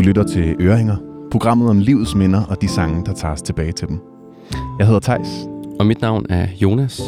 [0.00, 0.96] Du lytter til Øringer,
[1.30, 4.00] programmet om livets minder og de sange, der tager os tilbage til dem.
[4.78, 5.28] Jeg hedder Tejs.
[5.80, 7.02] Og mit navn er Jonas.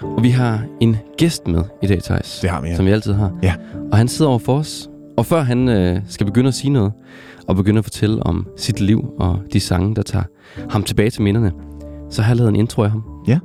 [0.00, 2.38] Og vi har en gæst med i dag, Thijs.
[2.42, 2.76] Det har vi, ja.
[2.76, 3.38] Som vi altid har.
[3.42, 3.54] Ja.
[3.92, 4.90] Og han sidder over for os.
[5.16, 6.92] Og før han øh, skal begynde at sige noget,
[7.46, 10.24] og begynde at fortælle om sit liv og de sange, der tager
[10.70, 11.52] ham tilbage til minderne,
[12.10, 13.02] så har jeg lavet en intro af ham.
[13.26, 13.38] Ja.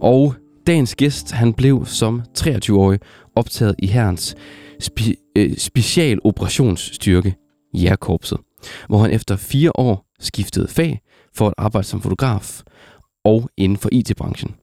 [0.00, 0.34] Og
[0.66, 2.98] dagens gæst, han blev som 23-årig
[3.36, 4.34] optaget i herrens
[4.82, 7.34] spe- øh, specialoperationsstyrke,
[7.74, 8.38] Jægerkorpset,
[8.88, 11.00] hvor han efter fire år skiftede fag
[11.34, 12.62] for at arbejde som fotograf
[13.24, 14.54] og inden for IT-branchen.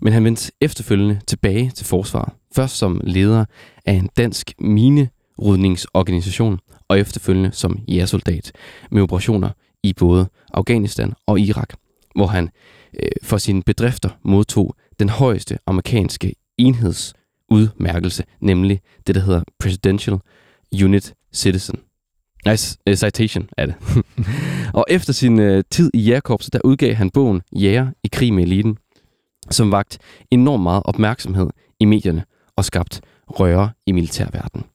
[0.00, 2.32] Men han vendte efterfølgende tilbage til forsvaret.
[2.54, 3.44] Først som leder
[3.86, 6.58] af en dansk minerydningsorganisation,
[6.90, 8.52] og efterfølgende som jægersoldat
[8.90, 9.50] med operationer
[9.82, 11.74] i både Afghanistan og Irak,
[12.14, 12.50] hvor han
[13.02, 20.18] øh, for sine bedrifter modtog den højeste amerikanske enhedsudmærkelse, nemlig det, der hedder Presidential
[20.84, 21.78] Unit Citizen.
[22.44, 22.56] Nej,
[22.90, 23.74] uh, citation er det.
[24.78, 28.42] og efter sin uh, tid i jægerkorpset, der udgav han bogen Jæger i krig med
[28.42, 28.78] eliten,
[29.50, 29.98] som vagt
[30.30, 32.24] enormt meget opmærksomhed i medierne
[32.56, 34.66] og skabt røre i militærverdenen.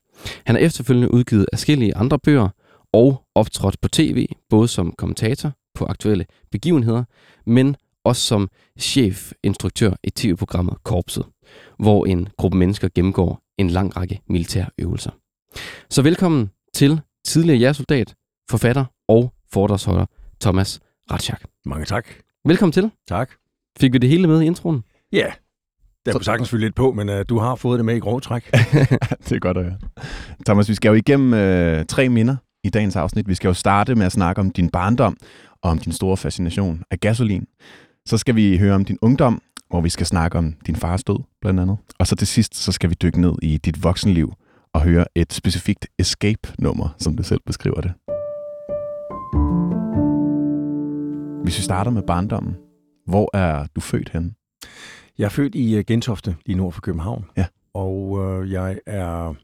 [0.45, 2.49] Han har efterfølgende udgivet forskellige andre bøger
[2.93, 7.03] og optrådt på tv, både som kommentator på aktuelle begivenheder,
[7.45, 8.49] men også som
[8.79, 11.25] chefinstruktør i tv-programmet Korpset,
[11.79, 15.11] hvor en gruppe mennesker gennemgår en lang række militære øvelser.
[15.89, 18.15] Så velkommen til tidligere jægersoldat,
[18.49, 20.05] forfatter og foredragsholder
[20.41, 20.79] Thomas
[21.11, 21.41] Ratschak.
[21.65, 22.07] Mange tak.
[22.45, 22.91] Velkommen til.
[23.07, 23.31] Tak.
[23.79, 24.83] Fik vi det hele med i introen?
[25.11, 25.31] Ja,
[26.05, 28.21] der kunne sagtens fylde lidt på, men uh, du har fået det med i grov
[28.21, 28.51] træk.
[29.25, 29.77] det er godt at høre.
[30.45, 33.27] Thomas, vi skal jo igennem øh, tre minder i dagens afsnit.
[33.27, 35.17] Vi skal jo starte med at snakke om din barndom
[35.61, 37.45] og om din store fascination af gasolin.
[38.05, 41.19] Så skal vi høre om din ungdom, hvor vi skal snakke om din fars død,
[41.41, 41.77] blandt andet.
[41.99, 44.33] Og så til sidst, så skal vi dykke ned i dit voksenliv
[44.75, 47.93] og høre et specifikt escape-nummer, som du selv beskriver det.
[51.43, 52.55] Hvis vi starter med barndommen,
[53.05, 54.33] hvor er du født henne?
[55.17, 57.25] Jeg er født i uh, Gentofte, lige nord for København.
[57.37, 57.45] Ja.
[57.73, 59.35] Og uh, jeg er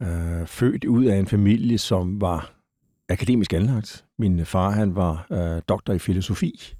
[0.00, 2.52] uh, født ud af en familie, som var
[3.08, 4.04] akademisk anlagt.
[4.18, 6.74] Min far, han var uh, doktor i filosofi.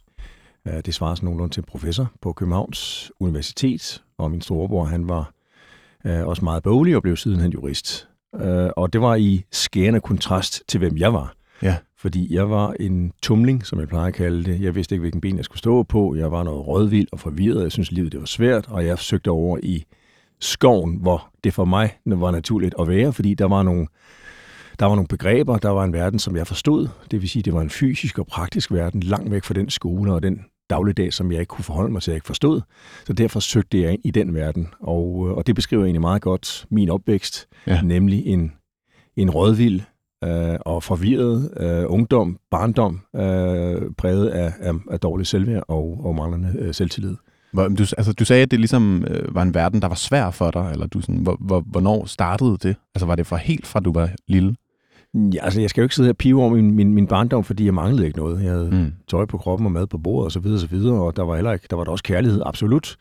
[0.64, 4.04] Uh, det svarer sådan nogenlunde til professor på Københavns Universitet.
[4.18, 5.33] Og min storebror, han var
[6.08, 8.08] uh, også meget boglig og blev sidenhen jurist.
[8.32, 11.34] Uh, og det var i skærende kontrast til, hvem jeg var.
[11.62, 11.76] Ja.
[11.98, 14.60] Fordi jeg var en tumling, som jeg plejer at kalde det.
[14.60, 16.14] Jeg vidste ikke, hvilken ben jeg skulle stå på.
[16.14, 17.62] Jeg var noget rødvild og forvirret.
[17.62, 19.84] Jeg synes, livet det var svært, og jeg søgte over i
[20.40, 23.86] skoven, hvor det for mig var naturligt at være, fordi der var nogle,
[24.78, 26.88] der var nogle begreber, der var en verden, som jeg forstod.
[27.10, 30.12] Det vil sige, det var en fysisk og praktisk verden, langt væk fra den skole
[30.12, 32.60] og den dagligdag, som jeg ikke kunne forholde mig til, jeg ikke forstod.
[33.06, 36.66] Så derfor søgte jeg ind i den verden, og, og det beskriver egentlig meget godt
[36.70, 37.80] min opvækst, Ja.
[37.82, 38.52] nemlig en,
[39.16, 39.80] en rødvild
[40.24, 46.14] øh, og forvirret øh, ungdom, barndom, øh, præget af, af, af dårlig selvværd og, og
[46.14, 47.16] manglende øh, selvtillid.
[47.52, 50.30] Hvor, du, altså, du sagde, at det ligesom øh, var en verden, der var svær
[50.30, 52.76] for dig, eller du sådan, hvor, hvor, hvornår startede det?
[52.94, 54.56] Altså var det fra helt fra du var lille?
[55.14, 57.44] Ja, altså jeg skal jo ikke sidde her og pive over min, min, min barndom,
[57.44, 58.42] fordi jeg manglede ikke noget.
[58.44, 58.92] Jeg havde Mm.
[59.10, 61.22] tøj på kroppen og mad på bordet og så videre og så videre, og der
[61.22, 62.96] var heller ikke, der var der også kærlighed, absolut.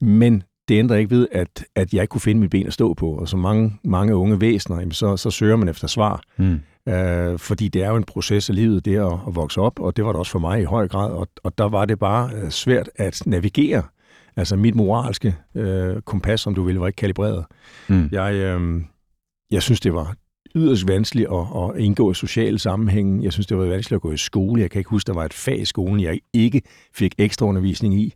[0.00, 2.94] Men det ændrer ikke ved, at, at jeg ikke kunne finde mit ben at stå
[2.94, 6.22] på, og som mange, mange unge væsener, jamen så, så søger man efter svar.
[6.36, 6.60] Mm.
[6.92, 9.96] Øh, fordi det er jo en proces af livet, det at, at vokse op, og
[9.96, 12.30] det var det også for mig i høj grad, og, og der var det bare
[12.34, 13.82] øh, svært at navigere.
[14.36, 17.44] Altså mit moralske øh, kompas, som du vil, var ikke kalibreret.
[17.88, 18.08] Mm.
[18.12, 18.80] Jeg, øh,
[19.50, 20.14] jeg synes, det var
[20.54, 23.24] yderst vanskeligt at, at indgå i sociale sammenhænge.
[23.24, 24.62] Jeg synes, det var vanskeligt at gå i skole.
[24.62, 26.62] Jeg kan ikke huske, der var et fag i skolen, jeg ikke
[26.94, 28.14] fik ekstra undervisning i.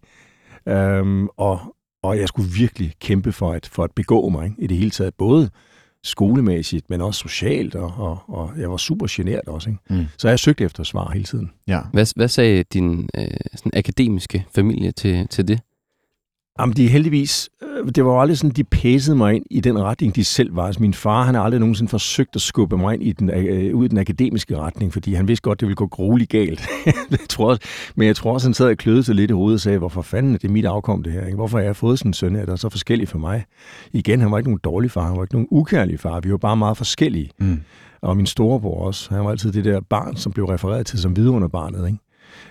[0.69, 1.61] Øhm, og,
[2.03, 4.63] og jeg skulle virkelig kæmpe for at, for at begå mig ikke?
[4.63, 5.15] i det hele taget.
[5.15, 5.51] Både
[6.05, 9.71] skolemæssigt, men også socialt, og, og, og jeg var super genert også.
[9.71, 9.83] Ikke?
[9.91, 10.05] Mm.
[10.19, 11.51] Så jeg søgte efter svar hele tiden.
[11.69, 11.81] Ja.
[11.93, 15.61] Hvad, hvad sagde din øh, sådan akademiske familie til, til det?
[16.61, 19.61] Jamen, de er heldigvis, øh, det var jo aldrig sådan, de pæsede mig ind i
[19.61, 20.67] den retning, de selv var.
[20.67, 23.75] Altså, min far, han har aldrig nogensinde forsøgt at skubbe mig ind i den, øh,
[23.77, 26.61] ud i den akademiske retning, fordi han vidste godt, det ville gå grueligt galt.
[27.11, 27.63] jeg tror også,
[27.97, 30.03] men jeg tror også, han sad og kløede sig lidt i hovedet og sagde, hvorfor
[30.03, 31.25] fanden er det mit afkom det her?
[31.25, 31.37] Ikke?
[31.37, 33.45] Hvorfor har jeg fået sådan en søn, her, der er så forskellig for mig?
[33.93, 36.21] Igen, han var ikke nogen dårlig far, han var ikke nogen ukærlig far.
[36.21, 37.31] Vi var bare meget forskellige.
[37.41, 37.61] Mm.
[38.03, 41.17] Og min storebror også, han var altid det der barn, som blev refereret til som
[41.17, 41.87] vidunderbarnet.
[41.87, 41.99] Ikke?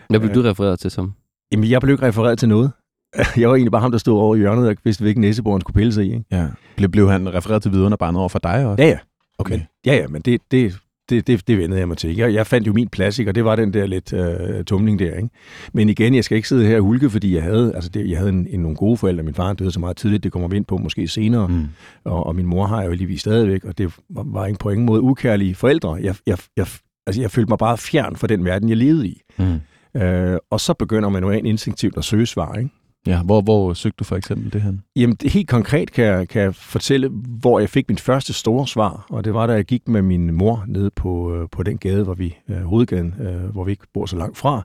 [0.10, 0.36] Hvad blev Ja.
[0.36, 1.14] du refereret til som?
[1.52, 2.72] Jamen, jeg blev ikke refereret til noget.
[3.42, 5.62] Jeg var egentlig bare ham, der stod over i hjørnet og vidste, hvilken næsebord han
[5.62, 6.14] skulle pille sig i.
[6.14, 6.26] Ikke?
[6.32, 6.48] ja.
[6.76, 8.84] Blev, blev han refereret til vidunderbarnet over for dig også?
[8.84, 8.98] Ja, ja.
[9.38, 9.54] Okay.
[9.54, 10.78] Men, ja, ja, men det, det,
[11.10, 12.16] det, det, det vendede jeg mig til.
[12.16, 13.32] Jeg, jeg fandt jo min plads, ikke?
[13.32, 15.16] og det var den der lidt øh, tumling der.
[15.16, 15.30] Ikke?
[15.74, 18.18] Men igen, jeg skal ikke sidde her og hulke, fordi jeg havde, altså det, jeg
[18.18, 19.24] havde en, en, nogle gode forældre.
[19.24, 21.48] Min far døde så meget tidligt, det kommer vi ind på måske senere.
[21.48, 21.68] Mm.
[22.06, 24.70] Og, og min mor har jeg jo lige stadigvæk, og det var, var ikke på
[24.70, 25.94] ingen måde ukærlige forældre.
[26.02, 26.68] Jeg, jeg, jeg,
[27.08, 29.22] altså jeg følte mig bare fjern fra den verden, jeg levede i.
[29.38, 30.02] Mm.
[30.02, 32.70] Øh, og så begynder man jo instinktivt at søge svar, ikke?
[33.08, 34.74] Ja, hvor, hvor søgte du for eksempel det her?
[34.96, 37.10] Jamen, det, helt konkret kan jeg, kan jeg fortælle,
[37.40, 40.34] hvor jeg fik mit første store svar, og det var, da jeg gik med min
[40.34, 43.88] mor ned på, øh, på den gade, hvor vi, øh, hovedgaden, øh, hvor vi ikke
[43.94, 44.64] bor så langt fra.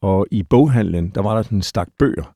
[0.00, 2.34] Og i boghandlen, der var der sådan en stak bøger.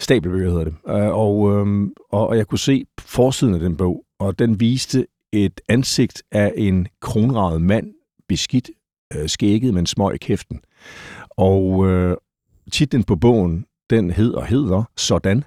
[0.00, 0.74] Stabelbøger hedder det.
[0.88, 5.06] Øh, og, øh, og, og jeg kunne se forsiden af den bog, og den viste
[5.32, 7.86] et ansigt af en kronravet mand,
[8.28, 8.70] beskidt,
[9.16, 10.60] øh, skægget, men smøg i kæften.
[11.30, 12.16] Og øh,
[12.72, 15.44] titlen på bogen, den hed og hedder Sådan.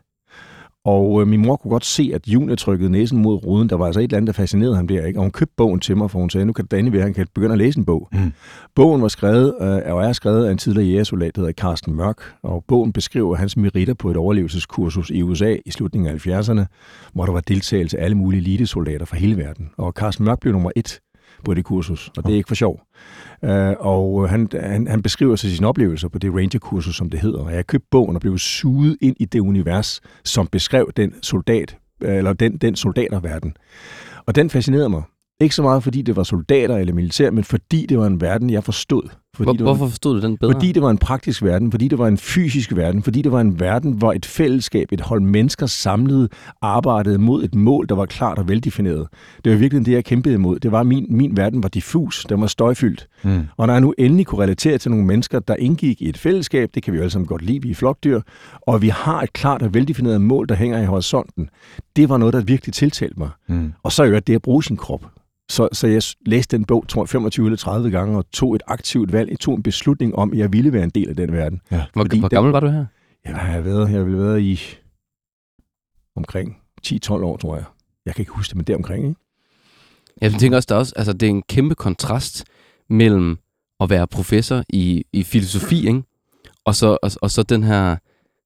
[0.86, 3.70] Og øh, min mor kunne godt se, at June trykkede næsen mod ruden.
[3.70, 5.06] Der var altså et eller andet, der fascinerede ham der.
[5.06, 5.20] Ikke?
[5.20, 7.14] Og hun købte bogen til mig, for hun sagde, nu kan det endelig være, han
[7.14, 8.10] kan begynde at læse en bog.
[8.12, 8.34] Mm.
[8.76, 12.34] Bogen var skrevet, øh, og er skrevet af en tidligere jægersoldat, der hedder Carsten Mørk.
[12.44, 16.66] Og bogen beskriver hans meritter på et overlevelseskursus i USA i slutningen af 70'erne,
[17.14, 19.70] hvor der var deltagelse af alle mulige elitesoldater fra hele verden.
[19.78, 21.00] Og Carsten Mørk blev nummer et
[21.46, 22.82] på det kursus, og det er ikke for sjov.
[23.42, 23.50] Uh,
[23.80, 27.40] og han, han, han beskriver sig sine oplevelser på det ranger-kursus, som det hedder.
[27.40, 31.78] Og jeg købte bogen og blev suget ind i det univers, som beskrev den soldat,
[32.02, 33.54] eller den, den soldaterverden.
[34.26, 35.04] Og den fascinerede mig.
[35.42, 38.50] Ikke så meget, fordi det var soldater eller militær, men fordi det var en verden,
[38.50, 39.10] jeg forstod.
[39.36, 40.54] Fordi Hvor, det var, hvorfor forstod du den bedre?
[40.54, 43.42] Fordi det var en praktisk verden, fordi det var en fysisk verden, fordi det var
[43.42, 46.31] en verden, hvor et fællesskab, et hold mennesker samlet
[46.62, 49.08] arbejdede mod et mål, der var klart og veldefineret.
[49.44, 50.60] Det var virkelig det, jeg kæmpede imod.
[50.60, 53.08] Det var, min, min verden var diffus, den var støjfyldt.
[53.24, 53.42] Mm.
[53.58, 56.70] Og når jeg nu endelig kunne relatere til nogle mennesker, der indgik i et fællesskab,
[56.74, 58.22] det kan vi jo alle sammen godt lide, vi er flokdyr,
[58.62, 61.50] og vi har et klart og veldefineret mål, der hænger i horisonten,
[61.96, 63.30] det var noget, der virkelig tiltalte mig.
[63.48, 63.74] Mm.
[63.84, 65.06] Og så er det at bruge sin krop.
[65.50, 68.63] Så, så jeg læste den bog, tror jeg, 25 eller 30 gange, og tog et
[68.68, 69.30] aktivt valg.
[69.30, 71.62] Jeg tog en beslutning om, at jeg ville være en del af den verden.
[71.72, 71.84] Ja.
[71.94, 72.86] Hvor, hvor gammel var du her?
[73.25, 74.60] Ja, jeg har været, jeg ville været i
[76.16, 76.57] omkring
[76.88, 77.66] 10-12 år, tror jeg.
[78.06, 79.19] Jeg kan ikke huske det, men det omkring, ikke?
[80.22, 82.45] Jeg tænker også, der også, altså, det er en kæmpe kontrast
[82.90, 83.38] mellem
[83.80, 86.04] at være professor i, i filosofi, ikke?
[86.66, 87.95] Og så, og, og så den her,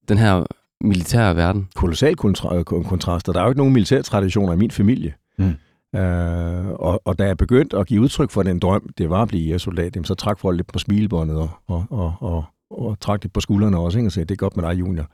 [0.09, 0.45] den her
[0.81, 1.67] militære verden.
[1.75, 3.33] Kolossal kontra- kontraster.
[3.33, 5.13] Der er jo ikke nogen militære traditioner i min familie.
[5.37, 5.53] Mm.
[5.95, 9.27] Øh, og, og da jeg begyndte at give udtryk for den drøm, det var at
[9.27, 13.33] blive jægersoldat, så trak folk lidt på smilebåndet og, og, og, og, og trak lidt
[13.33, 14.07] på skuldrene også, ikke?
[14.07, 15.05] og sagde, det er godt med dig, junior.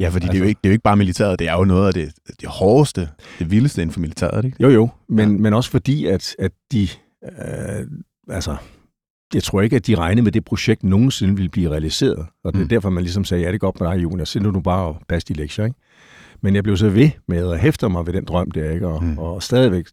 [0.00, 1.48] Ja, fordi altså, det, er jo altså- ikke, det er jo ikke bare militæret, det
[1.48, 3.08] er jo noget af det, det hårdeste,
[3.38, 4.56] det vildeste inden for militæret, ikke?
[4.60, 5.38] Jo, jo, men, ja.
[5.38, 6.88] men også fordi, at, at de,
[7.24, 7.86] øh,
[8.28, 8.56] altså,
[9.34, 12.26] jeg tror ikke, at de regnede med, at det projekt nogensinde ville blive realiseret.
[12.44, 12.68] Og det er mm.
[12.68, 15.00] derfor, man ligesom sagde, ja, det er godt med dig, junior, så nu bare og
[15.08, 15.78] passe de lektier, ikke?
[16.42, 18.88] Men jeg blev så ved med at hæfte mig ved den drøm der, ikke?
[18.88, 19.18] Og, mm.
[19.18, 19.86] og stadigvæk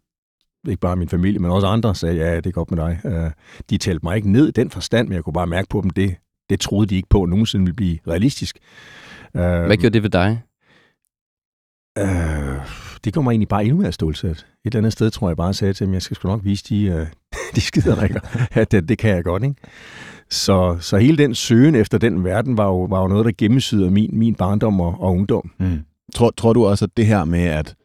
[0.67, 2.99] ikke bare min familie, men også andre sagde, ja, det er godt med dig.
[3.03, 3.31] Uh,
[3.69, 5.89] de talte mig ikke ned i den forstand, men jeg kunne bare mærke på dem,
[5.89, 6.15] det,
[6.49, 8.57] det troede de ikke på, at nogensinde ville blive realistisk.
[9.33, 10.41] Uh, Hvad gjorde det ved dig?
[11.99, 12.05] Uh,
[13.03, 14.31] det gjorde mig egentlig bare endnu mere stoltsat.
[14.31, 16.63] Et eller andet sted tror jeg bare sagde til dem, jeg skal sgu nok vise
[16.69, 17.07] de, uh,
[17.55, 18.19] de skiderikker,
[18.51, 19.55] at det, det kan jeg godt, ikke?
[20.29, 23.89] Så, så hele den søgen efter den verden var jo, var jo noget, der gennemsyder
[23.89, 25.51] min, min barndom og, og ungdom.
[25.57, 25.79] Mm.
[26.15, 27.75] Tror, tror du også, at det her med at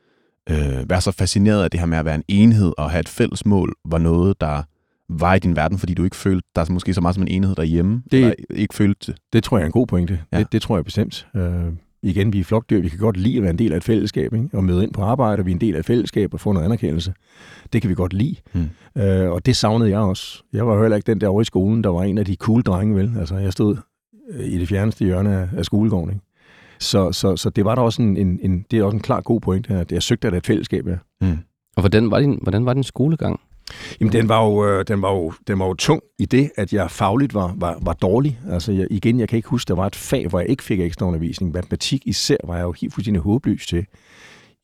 [0.50, 3.08] øh, være så fascineret af det her med at være en enhed og have et
[3.08, 4.62] fælles mål, var noget, der
[5.08, 7.28] var i din verden, fordi du ikke følte, der er måske så meget som en
[7.28, 9.20] enhed derhjemme, det, eller ikke følte det?
[9.32, 10.20] Det tror jeg er en god pointe.
[10.32, 10.38] Ja.
[10.38, 11.26] Det, det tror jeg bestemt.
[11.36, 11.72] Øh,
[12.02, 14.34] igen, vi er flokdyr, vi kan godt lide at være en del af et fællesskab,
[14.34, 14.48] ikke?
[14.52, 16.52] og møde ind på arbejde, og vi er en del af et fællesskab og få
[16.52, 17.12] noget anerkendelse.
[17.72, 18.36] Det kan vi godt lide.
[18.52, 19.02] Hmm.
[19.02, 20.42] Øh, og det savnede jeg også.
[20.52, 22.62] Jeg var heller ikke den der over i skolen, der var en af de cool
[22.62, 23.12] drenge, vel?
[23.18, 23.76] Altså, jeg stod
[24.30, 26.24] øh, i det fjerneste hjørne af, af skolegården, ikke?
[26.78, 29.20] Så, så, så det var da også en, en, en, det er også en klar
[29.20, 30.96] god point her, at jeg søgte af et fællesskab, ja.
[31.20, 31.38] Mm.
[31.76, 33.40] Og hvordan var, din, hvordan var din skolegang?
[34.00, 36.72] Jamen, den var, jo, øh, den, var jo, den var jo tung i det, at
[36.72, 38.40] jeg fagligt var, var, var dårlig.
[38.50, 40.80] Altså, jeg, igen, jeg kan ikke huske, der var et fag, hvor jeg ikke fik
[40.80, 41.52] ekstra undervisning.
[41.52, 43.86] Matematik især var jeg jo helt fuldstændig håbløs til.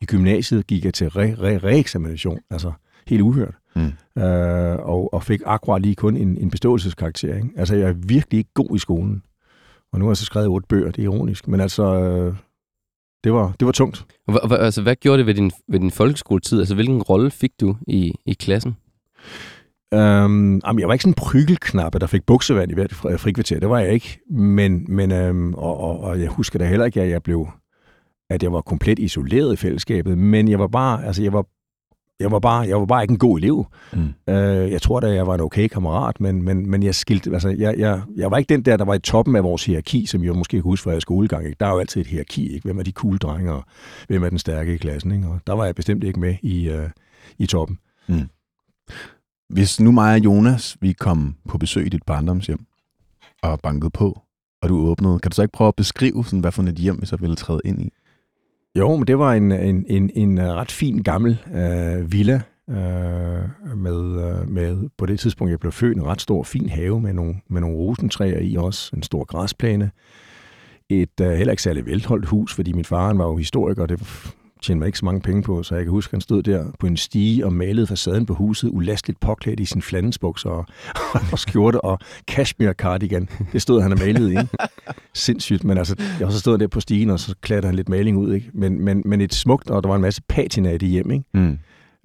[0.01, 2.73] I gymnasiet gik jeg til re-re-re-eksamination, altså
[3.07, 3.55] helt uhørt.
[3.77, 4.23] Mm.
[4.23, 7.35] Øh, og, og fik akkurat lige kun en, en beståelseskarakter.
[7.35, 7.49] Ikke?
[7.57, 9.23] Altså, jeg er virkelig ikke god i skolen.
[9.95, 11.49] Og nu har jeg så skrevet otte bøger, det er ironisk.
[11.49, 12.37] Men altså, øh,
[13.25, 14.07] det var, det var tungt.
[14.29, 16.59] H- altså, hvad gjorde det ved din, ved din folkeskoletid?
[16.59, 18.77] Altså, hvilken rolle fik du i, i klassen?
[19.95, 23.61] Øhm, jamen, jeg var ikke sådan en prygelknappe, der fik buksevand i hvert frikvarter.
[23.61, 24.21] Det var jeg ikke.
[24.31, 27.49] Men, men øhm, og, og, og, jeg husker da heller ikke, at jeg blev
[28.31, 31.47] at jeg var komplet isoleret i fællesskabet, men jeg var bare, altså jeg var
[32.21, 33.67] jeg var bare, jeg var bare ikke en god elev.
[33.93, 34.15] Mm.
[34.29, 37.49] Øh, jeg tror da, jeg var en okay kammerat, men, men, men jeg skilte, altså,
[37.49, 40.25] jeg, jeg, jeg var ikke den der, der var i toppen af vores hierarki, som
[40.25, 41.45] jeg måske kan huske fra skolegang.
[41.45, 41.57] Ikke?
[41.61, 42.65] Der er jo altid et hierarki, ikke?
[42.65, 43.65] hvem er de cool drenge, og
[44.09, 45.13] hvem er den stærke i klassen.
[45.13, 45.29] Ikke?
[45.29, 46.91] Og der var jeg bestemt ikke med i, uh,
[47.39, 47.79] i toppen.
[48.09, 48.29] Mm.
[49.49, 52.67] Hvis nu mig og Jonas, vi kom på besøg i dit barndomshjem
[53.43, 54.21] og bankede på,
[54.63, 57.01] og du åbnede, kan du så ikke prøve at beskrive, sådan, hvad for et hjem
[57.01, 57.93] vi så ville træde ind i?
[58.79, 62.41] Jo, men det var en, en, en, en øh, ret fin gammel øh, villa
[62.71, 67.01] øh, med, øh, med, på det tidspunkt, jeg blev født, en ret stor, fin have
[67.01, 69.91] med nogle, med nogle rosentræer i også, en stor græsplæne.
[70.89, 73.89] Et øh, heller ikke særlig velholdt hus, fordi min far han var jo historiker, og
[73.89, 76.43] det tjente mig ikke så mange penge på, så jeg kan huske, at han stod
[76.43, 80.67] der på en stige og malede facaden på huset, ulastligt påklædt i sin flandensbukser og,
[81.33, 81.99] og skjorte og
[82.31, 83.29] cashmere cardigan.
[83.53, 84.37] Det stod han og malede i.
[85.15, 88.19] Sindssygt, men altså, jeg så stod der på stigen, og så klædte han lidt maling
[88.19, 88.51] ud, ikke?
[88.55, 91.25] Men, men, men et smukt, og der var en masse patina i det hjem, ikke?
[91.35, 91.59] Mm.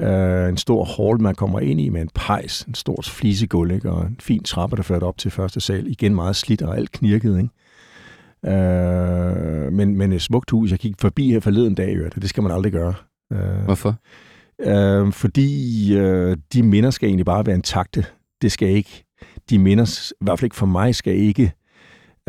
[0.03, 3.91] Uh, en stor hall, man kommer ind i med en pejs, en stor flisegulv, ikke?
[3.91, 5.87] og en fin trappe, der førte op til første sal.
[5.87, 7.37] Igen meget slidt og alt knirket.
[7.37, 7.49] Ikke?
[8.47, 10.71] Uh, men, men et smukt hus.
[10.71, 12.93] Jeg gik forbi her forleden dag, og det skal man aldrig gøre.
[13.31, 13.95] Uh, Hvorfor?
[14.67, 18.05] Uh, fordi uh, de minder skal egentlig bare være intakte.
[18.41, 19.05] Det skal ikke.
[19.49, 21.53] De minder, i hvert fald ikke for mig, skal ikke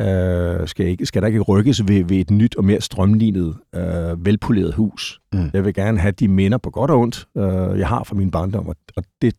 [0.01, 4.25] øh, skal, ikke, skal der ikke rykkes ved, ved et nyt og mere strømlignet, øh,
[4.25, 5.21] velpoleret hus.
[5.33, 5.51] Mm.
[5.53, 8.31] Jeg vil gerne have de minder på godt og ondt, øh, jeg har fra min
[8.31, 9.35] barndom, og, og det,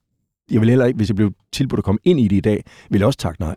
[0.52, 2.64] jeg vil heller ikke, hvis jeg blev tilbudt at komme ind i det i dag,
[2.90, 3.56] vil jeg også takke nej.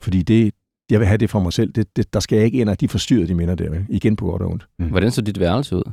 [0.00, 0.54] Fordi det,
[0.90, 1.72] jeg vil have det for mig selv.
[1.72, 3.80] Det, det, der skal jeg ikke ind, at de forstyrrer de minder der.
[3.88, 4.66] Igen på godt og ondt.
[4.78, 4.86] Mm.
[4.86, 5.90] Hvordan så dit værelse ud?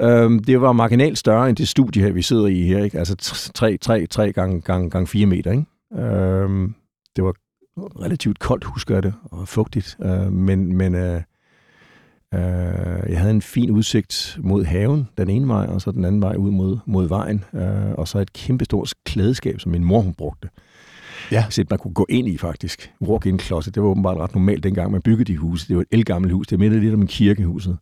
[0.00, 2.84] Øhm, det var marginalt større end det studie her, vi sidder i her.
[2.84, 2.98] Ikke?
[2.98, 3.16] Altså
[3.54, 5.50] 3, 3, 3 gange, gange, gange 4 meter.
[5.50, 6.04] Ikke?
[6.06, 6.74] Øhm,
[7.16, 7.34] det var
[7.76, 9.96] relativt koldt, husker jeg det, og fugtigt.
[10.02, 11.22] Øh, men men øh,
[12.34, 12.40] øh,
[13.08, 16.34] jeg havde en fin udsigt mod haven den ene vej, og så den anden vej
[16.34, 17.44] ud mod, mod vejen.
[17.54, 20.48] Øh, og så et kæmpestort klædeskab, som min mor hun brugte.
[21.32, 21.44] Ja.
[21.50, 22.92] Så man kunne gå ind i faktisk.
[23.02, 23.74] Walk-in closet.
[23.74, 25.68] Det var åbenbart ret normalt dengang, man byggede de huse.
[25.68, 26.46] Det var et elgammelt hus.
[26.46, 27.78] Det mindede lidt om en kirkehuset.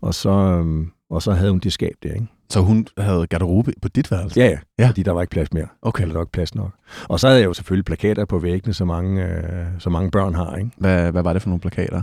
[0.00, 2.26] Og så, øh, og så havde hun det skab der, ikke?
[2.50, 4.40] Så hun havde garderobe på dit værelse?
[4.40, 4.88] Ja, ja, ja.
[4.88, 5.66] fordi der var ikke plads mere.
[5.82, 6.02] Okay.
[6.02, 6.70] Eller der var ikke plads nok.
[7.08, 10.34] Og så havde jeg jo selvfølgelig plakater på væggene, så mange, øh, så mange børn
[10.34, 10.56] har.
[10.56, 10.70] Ikke?
[10.76, 12.02] Hvad, hvad var det for nogle plakater?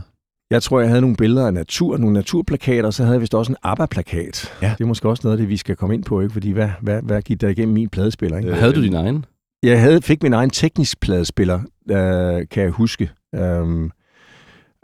[0.51, 3.51] Jeg tror, jeg havde nogle billeder af natur, nogle naturplakater, så havde jeg vist også
[3.51, 4.53] en ABBA-plakat.
[4.61, 4.73] Ja.
[4.77, 6.33] Det er måske også noget af det, vi skal komme ind på, ikke?
[6.33, 8.38] fordi hvad, hvad, hvad gik der igennem min pladespiller?
[8.38, 8.53] Ikke?
[8.53, 9.25] Havde du din egen?
[9.63, 11.60] Jeg havde, fik min egen teknisk pladespiller,
[11.92, 13.12] øh, kan jeg huske.
[13.36, 13.92] Øhm,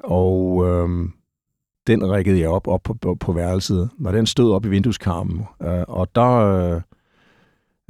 [0.04, 1.12] og øhm,
[1.88, 5.46] den rækkede jeg op, op på, på, på værelset, og den stod op i vindueskarmen.
[5.62, 6.82] Øh, og der, øh,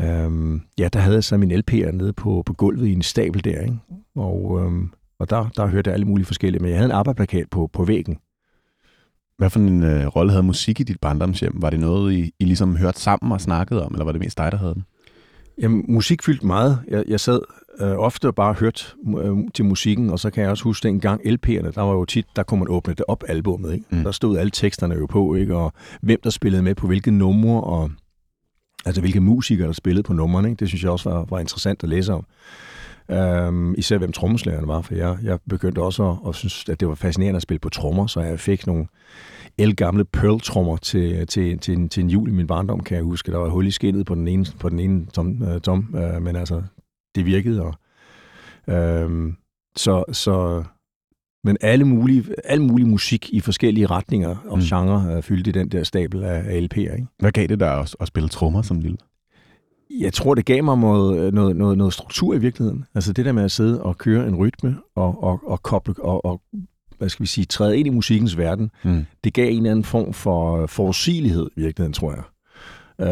[0.01, 3.43] øh, ja, der havde jeg så min LP'er nede på, på gulvet i en stabel
[3.43, 3.77] der, ikke?
[4.15, 4.71] Og, øh,
[5.19, 7.83] og der, der hørte jeg alle mulige forskellige, men jeg havde en arbejdsplakat på, på
[7.83, 8.17] væggen.
[9.37, 11.61] Hvad for en øh, rolle havde musik i dit barndomshjem?
[11.61, 14.37] Var det noget, I, I ligesom hørte sammen og snakkede om, eller var det mest
[14.37, 14.85] dig, der havde den?
[15.61, 16.79] Jamen, musik fyldte meget.
[16.87, 17.39] Jeg, jeg sad
[17.79, 21.71] øh, ofte bare hørt øh, til musikken, og så kan jeg også huske dengang LP'erne,
[21.71, 23.85] der var jo tit, der kunne man åbne det op albummet, ikke?
[23.89, 24.03] Mm.
[24.03, 25.55] Der stod alle teksterne jo på, ikke?
[25.55, 27.91] Og hvem der spillede med på hvilke numre, og
[28.85, 30.59] altså hvilke musikere, der spillede på numrene, ikke?
[30.59, 32.25] Det synes jeg også var, var interessant at læse om.
[33.47, 36.87] Um, især hvem trommeslageren var, for jeg, jeg begyndte også at, at synes, at det
[36.87, 38.87] var fascinerende at spille på trommer, så jeg fik nogle
[39.57, 43.31] elgamle Pearl-trommer til, til, til, en, til en jul i min barndom, kan jeg huske.
[43.31, 46.23] Der var hul i skinnet på den ene, på den ene tom, uh, tom uh,
[46.23, 46.63] men altså,
[47.15, 47.61] det virkede.
[47.61, 47.73] Og,
[48.67, 49.35] øhm,
[49.75, 50.63] så, så,
[51.43, 54.63] men alle mulige, alle mulige musik i forskellige retninger og mm.
[54.63, 56.79] genrer uh, fyldte den der stabel af, af LP'er.
[56.79, 57.07] Ikke?
[57.19, 58.97] Hvad gav det dig at, at spille trommer som lille?
[59.99, 62.85] Jeg tror, det gav mig noget, noget, noget, noget struktur i virkeligheden.
[62.95, 66.25] Altså det der med at sidde og køre en rytme og, og, og koble og,
[66.25, 66.41] og
[66.97, 69.05] hvad skal vi sige, træde ind i musikkens verden, mm.
[69.23, 72.23] det gav en eller anden form for forudsigelighed i virkeligheden, tror jeg.
[72.99, 73.07] Øh,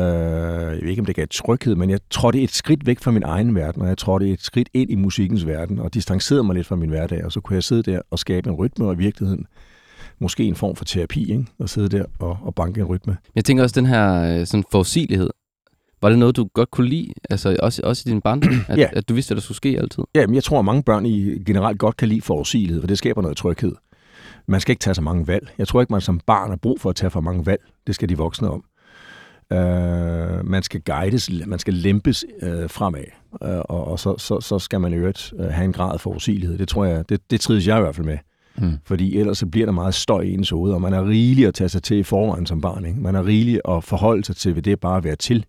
[0.76, 3.24] jeg ved ikke, om det gav tryghed, men jeg trådte et skridt væk fra min
[3.24, 6.68] egen verden, og jeg trådte et skridt ind i musikkens verden, og distancerede mig lidt
[6.68, 8.98] fra min hverdag, og så kunne jeg sidde der og skabe en rytme, og i
[8.98, 9.46] virkeligheden
[10.20, 11.46] måske en form for terapi, ikke?
[11.60, 13.18] at sidde der og, og banke en rytme.
[13.36, 15.30] Jeg tænker også, den her øh, sådan forudsigelighed,
[16.04, 18.88] var det noget, du godt kunne lide, altså også, også i din barndom, at, ja.
[18.94, 20.04] at du vidste, at der skulle ske altid?
[20.16, 22.98] Ja, men jeg tror, at mange børn i generelt godt kan lide forudsigelighed, for det
[22.98, 23.76] skaber noget tryghed.
[24.48, 25.54] Man skal ikke tage så mange valg.
[25.58, 27.62] Jeg tror ikke, man som barn har brug for at tage for mange valg.
[27.88, 28.64] Det skal de voksne om.
[29.54, 33.04] Øh, man skal guides, man skal lempes øh, fremad,
[33.44, 36.00] øh, og, og så, så, så skal man i øvrigt øh, have en grad af
[36.00, 36.58] forudsigelighed.
[36.58, 38.18] Det tror jeg, det, det trides jeg i hvert fald med.
[38.58, 38.78] Mm.
[38.86, 41.54] Fordi ellers så bliver der meget støj i ens hoved, og man er rigelig at
[41.54, 42.86] tage sig til i forvejen som barn.
[42.86, 43.00] Ikke?
[43.00, 45.46] Man er rigelig at forholde sig til ved det bare at være til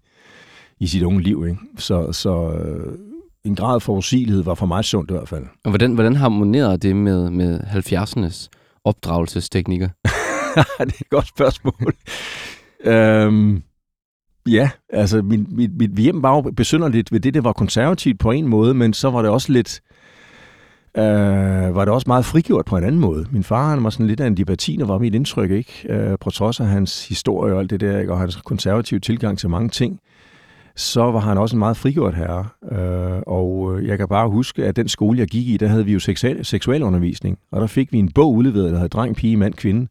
[0.80, 1.44] i sit unge liv.
[1.48, 1.60] Ikke?
[1.78, 2.98] Så, så øh,
[3.44, 5.44] en grad af forudsigelighed var for mig sundt i hvert fald.
[5.64, 8.48] Og hvordan, hvordan harmonerer det med, med 70'ernes
[8.84, 9.88] opdragelsesteknikker?
[10.54, 11.94] det er et godt spørgsmål.
[12.84, 13.62] øhm,
[14.48, 18.30] Ja, altså mit, mit, mit hjem var jo besynderligt ved det, det var konservativt på
[18.30, 19.80] en måde, men så var det også lidt,
[20.96, 23.26] øh, var det også meget frigjort på en anden måde.
[23.30, 25.86] Min far han var sådan lidt af en debattiner, var mit indtryk, ikke?
[25.88, 28.12] Øh, på trods af hans historie og alt det der, ikke?
[28.12, 30.00] og hans konservative tilgang til mange ting.
[30.76, 32.46] Så var han også en meget frigjort herre.
[32.72, 35.84] Øh, og øh, jeg kan bare huske, at den skole, jeg gik i, der havde
[35.84, 37.38] vi jo seksual, seksualundervisning.
[37.52, 39.88] Og der fik vi en bog udleveret, der hed Dreng, Pige, Mand, Kvinde.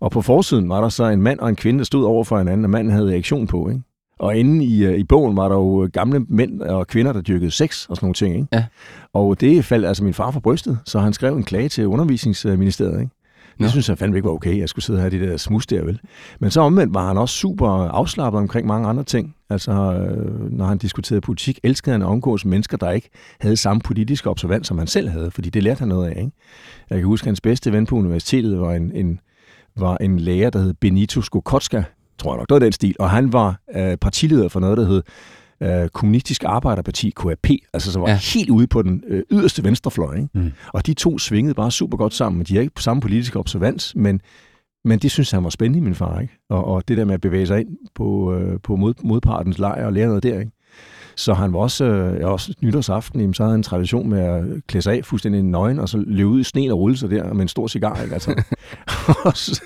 [0.00, 2.38] Og på forsiden var der så en mand og en kvinde, der stod over for
[2.38, 3.68] hinanden, og manden havde reaktion på.
[3.68, 3.82] Ikke?
[4.18, 7.50] Og inde i, øh, i bogen var der jo gamle mænd og kvinder, der dyrkede
[7.50, 8.34] sex og sådan nogle ting.
[8.34, 8.48] Ikke?
[8.52, 8.64] Ja.
[9.12, 13.00] Og det faldt altså min far for brystet, så han skrev en klage til undervisningsministeriet.
[13.00, 13.12] Ikke?
[13.58, 15.66] Det synes han fandme ikke var okay, jeg skulle sidde her i det der smus
[15.66, 16.00] der, vel?
[16.40, 19.34] Men så omvendt var han også super afslappet omkring mange andre ting.
[19.50, 23.10] Altså, øh, når han diskuterede politik, elskede han at omgås mennesker, der ikke
[23.40, 26.32] havde samme politiske observans, som han selv havde, fordi det lærte han noget af, ikke?
[26.90, 29.20] Jeg kan huske, at hans bedste ven på universitetet var en, en,
[29.76, 31.82] var en lærer, der hed Benito Skokotska,
[32.18, 34.86] tror jeg nok, det var den stil, og han var øh, partileder for noget, der
[34.86, 35.02] hed
[35.62, 38.18] øh, Kommunistisk Arbejderparti, KAP, altså som var Ja.
[38.34, 40.14] helt ude på den øh, yderste venstrefløj.
[40.16, 40.28] Ikke?
[40.34, 40.52] Mm.
[40.74, 42.44] Og de to svingede bare super godt sammen.
[42.44, 44.20] De har ikke på samme politiske observans, men,
[44.84, 46.20] men det synes han var spændende, min far.
[46.20, 46.38] Ikke?
[46.50, 49.86] Og, og det der med at bevæge sig ind på, øh, på mod, modpartens lejr
[49.86, 50.38] og lære noget der.
[50.38, 50.50] Ikke?
[51.18, 54.20] Så han var også, øh, ja, også nytårsaften, jamen, så havde han en tradition med
[54.20, 57.10] at klæde sig af fuldstændig nøgen, og så løbe ud i sneen og rulle sig
[57.10, 58.02] der med en stor cigar.
[58.02, 58.14] Ikke?
[58.14, 58.30] Altså,
[59.34, 59.62] så-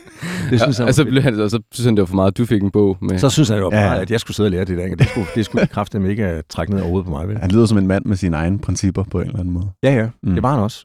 [0.50, 2.07] det synes ja, han, og så, var blev han, og så synes han, det var
[2.07, 3.19] for meget, at du fik en bog med.
[3.19, 4.00] så synes han jo bare, Ja.
[4.00, 4.85] at jeg skulle sidde og lære det der.
[4.85, 4.97] Ikke?
[4.97, 7.28] Det skulle, det skulle kræfte ikke at trække ned over hovedet på mig.
[7.28, 7.38] Vel?
[7.38, 9.71] Han lyder som en mand med sine egne principper på en eller anden måde.
[9.83, 10.09] Ja, ja.
[10.23, 10.35] Mm.
[10.35, 10.85] Det var han også.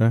[0.00, 0.10] Ja.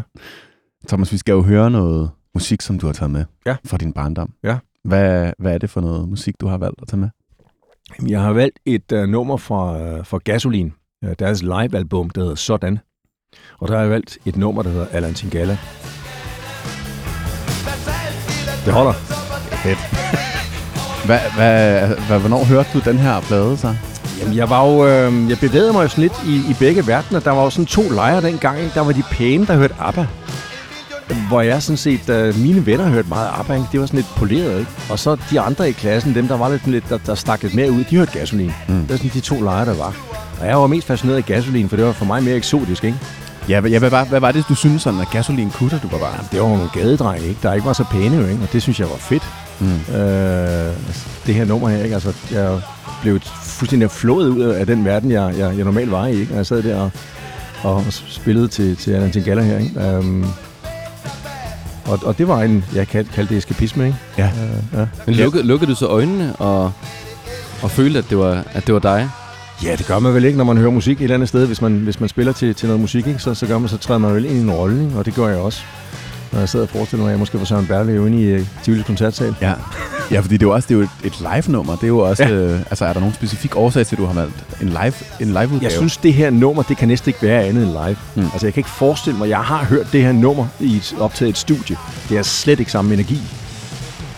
[0.88, 3.56] Thomas, vi skal jo høre noget musik, som du har taget med Ja.
[3.66, 4.30] fra din barndom.
[4.44, 4.58] Ja.
[4.84, 7.10] Hvad, hvad er det for noget musik, du har valgt at tage med?
[8.08, 10.74] Jeg har valgt et uh, nummer fra, uh, fra Gasolin,
[11.06, 12.80] uh, deres livealbum, der hedder Sådan.
[13.60, 15.58] Og der har jeg valgt et nummer, der hedder Alan Tingala.
[18.66, 18.94] Det holder.
[19.64, 19.80] Fedt.
[21.08, 23.76] Hvad, hvad, hvad, hvornår hørte du den her plade så?
[24.20, 27.20] Jamen, jeg var jo, øh, jeg bevægede mig jo sådan lidt i, i begge verdener.
[27.20, 28.60] Der var jo sådan to lejre dengang.
[28.60, 28.72] Ikke?
[28.74, 30.08] Der var de pæne, der hørte ABBA.
[31.28, 33.54] Hvor jeg sådan set, øh, mine venner hørte meget ABBA.
[33.72, 34.60] Det var sådan lidt poleret.
[34.60, 34.72] Ikke?
[34.90, 37.56] Og så de andre i klassen, dem der var lidt, lidt der, der stak lidt
[37.56, 38.52] mere ud, de hørte gasolin.
[38.68, 38.76] Mm.
[38.76, 39.96] Det var sådan de to lejre, der var.
[40.42, 42.98] Og jeg var mest fascineret af gasolin, for det var for mig mere eksotisk, ikke?
[43.50, 45.88] Ja, hvad, ja, hvad, var, hvad var det, du synes sådan, at gasolin da du
[45.88, 46.26] var barn?
[46.32, 47.40] Det var nogle gadedrenge, ikke?
[47.44, 48.44] Der ikke var så pæne, jo, ikke?
[48.44, 49.24] Og det synes jeg var fedt.
[49.60, 49.96] Mm.
[49.96, 50.74] Øh,
[51.26, 51.94] det her nummer her, ikke?
[51.94, 52.62] Altså, jeg
[53.02, 56.32] blev fuldstændig flået ud af den verden, jeg, jeg, jeg normalt var i, ikke?
[56.32, 56.92] Når jeg sad der og,
[57.64, 59.98] og spillede til, til Alan Tingala her, ikke?
[59.98, 60.26] Um,
[61.86, 63.98] og, og det var en, jeg kaldte, kaldte det eskapisme, ikke?
[64.18, 64.30] Ja.
[64.74, 64.86] Uh, ja.
[65.06, 66.72] Men lukkede, lukkede du så øjnene og,
[67.62, 69.10] og følte, at det var, at det var dig?
[69.64, 71.48] ja, det gør man vel ikke, når man hører musik et eller andet sted.
[71.48, 73.20] Hvis man, hvis man spiller til, til noget musik, ikke?
[73.20, 74.92] Så, så, gør man, så træder man vel ind i en rolle?
[74.98, 75.62] Og det gør jeg også.
[76.34, 78.48] Når jeg sidder og forestiller mig, at jeg måske var Søren Berlev inde i uh,
[78.64, 79.36] Tivolis koncertsal.
[79.42, 79.54] Ja.
[80.12, 81.76] ja, fordi det er jo også det er jo et, live-nummer.
[81.76, 82.24] Det er jo også...
[82.24, 82.30] Ja.
[82.30, 85.28] Øh, altså, er der nogen specifik årsag til, at du har valgt en live en
[85.28, 85.64] live-udgave?
[85.64, 87.96] Jeg synes, det her nummer, det kan næsten ikke være andet end live.
[88.16, 88.22] Mm.
[88.22, 91.30] Altså, jeg kan ikke forestille mig, jeg har hørt det her nummer i et, optaget
[91.30, 91.78] et studie.
[92.10, 93.22] Det er slet ikke samme energi.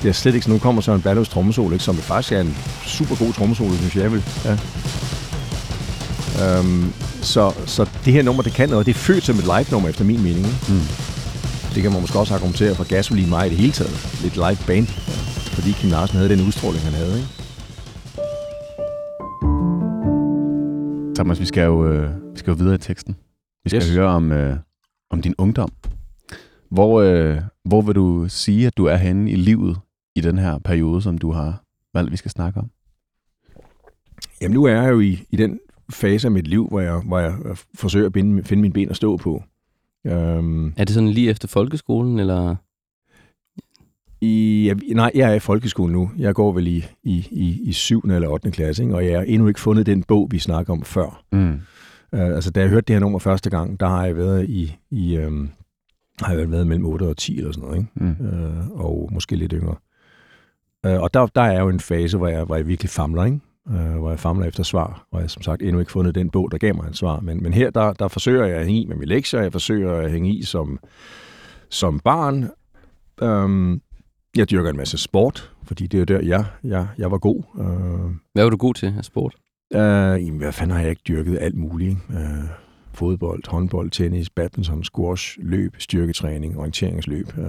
[0.01, 3.15] Det er slet ikke nu kommer Søren Berlevs trommesolo, ikke, som faktisk er en super
[3.15, 4.23] god trommesolo, synes jeg vel.
[4.45, 4.57] Ja.
[6.59, 8.85] Um, så, så det her nummer, det kan noget.
[8.85, 10.47] Det er født som et live-nummer, efter min mening.
[10.69, 10.81] Mm.
[11.75, 13.95] Det kan man måske også argumentere for Gasoline mig i det hele taget.
[14.23, 14.87] Lidt live band.
[15.55, 17.15] Fordi Kim Larsen havde den udstråling, han havde.
[17.21, 17.29] Ikke?
[21.15, 23.15] Thomas, vi skal jo, øh, vi skal jo videre i teksten.
[23.63, 23.87] Vi skal yes.
[23.87, 23.95] Yes.
[23.95, 24.57] høre om, øh,
[25.09, 25.69] om din ungdom.
[26.71, 29.77] Hvor, øh, hvor vil du sige, at du er henne i livet
[30.15, 32.69] i den her periode, som du har valgt, vi skal snakke om?
[34.41, 35.59] Jamen nu er jeg jo i, i den
[35.89, 38.89] fase af mit liv, hvor jeg, hvor jeg øh, forsøger at binde, finde mine ben
[38.89, 39.43] at stå på.
[40.05, 42.55] Um, Er det sådan lige efter folkeskolen, eller?
[44.21, 46.11] i, nej, jeg er i folkeskolen nu.
[46.17, 47.99] Jeg går vel i, i, i, i 7.
[47.99, 48.51] eller 8.
[48.51, 48.95] klasse, ikke?
[48.95, 51.23] og jeg har endnu ikke fundet den bog, vi snakker om før.
[51.31, 51.53] Mm.
[52.13, 54.75] Uh, altså, da jeg hørte det her nummer første gang, der har jeg været i,
[54.91, 55.49] i um,
[56.21, 57.89] har jeg været mellem 8 og 10 eller sådan noget, ikke?
[57.95, 58.25] Mm.
[58.25, 59.75] øh, og måske lidt yngre.
[60.85, 63.39] Øh, og der, der er jo en fase, hvor jeg, hvor jeg virkelig famler, ikke?
[63.69, 66.29] Øh, hvor jeg famler efter svar, og jeg har som sagt endnu ikke fundet den
[66.29, 67.19] bog, der gav mig et svar.
[67.19, 69.93] Men, men her, der, der forsøger jeg at hænge i med mine lektier, jeg forsøger
[69.93, 70.79] at hænge i som,
[71.69, 72.49] som barn.
[73.21, 73.81] Øhm,
[74.37, 77.43] jeg dyrker en masse sport, fordi det er der, jeg, jeg, jeg var god.
[77.59, 79.35] Øh, Hvad var du god til af sport?
[79.73, 79.79] Øh,
[80.25, 81.89] jamen, hvad fanden har jeg ikke dyrket alt muligt?
[81.89, 82.01] ikke?
[82.23, 82.43] Øh,
[82.93, 87.27] fodbold, håndbold, tennis, badminton, squash, løb, styrketræning, orienteringsløb.
[87.37, 87.45] Øh,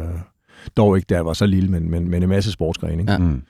[0.76, 3.00] dog ikke, da jeg var så lille, men, men, men en masse sportsgrene.
[3.02, 3.12] ikke?
[3.12, 3.18] Ja.
[3.18, 3.42] Mm.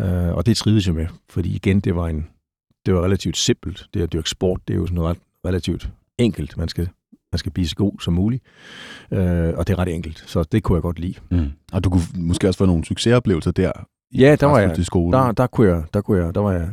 [0.00, 2.26] Øh, og det trivedes jeg med, fordi igen, det var, en,
[2.86, 3.86] det var relativt simpelt.
[3.94, 6.56] Det at dyrke sport, det er jo sådan ret, relativt enkelt.
[6.56, 6.88] Man skal,
[7.32, 8.42] man skal blive så god som muligt,
[9.10, 11.14] øh, og det er ret enkelt, så det kunne jeg godt lide.
[11.30, 11.50] Mm.
[11.72, 13.72] Og du kunne måske også få nogle succesoplevelser der.
[14.18, 14.76] Ja, der var jeg-.
[15.12, 16.70] Der, der, kunne jeg, der, kunne jeg, der, var jeg,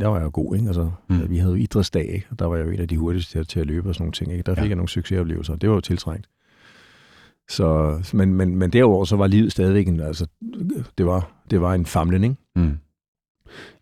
[0.00, 0.66] der var jeg god, ikke?
[0.66, 1.30] Altså, Mm.
[1.30, 2.26] Vi havde jo idrætsdag, ikke?
[2.30, 4.12] og der var jeg jo en af de hurtigste til, at løbe og sådan nogle
[4.12, 4.32] ting.
[4.32, 4.42] Ikke?
[4.42, 4.68] Der fik ja.
[4.68, 6.26] jeg nogle succesoplevelser, det var jo tiltrængt.
[7.52, 10.26] Så, men, men, men derover så var livet stadigvæk en, altså,
[10.98, 12.36] det var, det var en famlen, ikke?
[12.56, 12.78] Mm.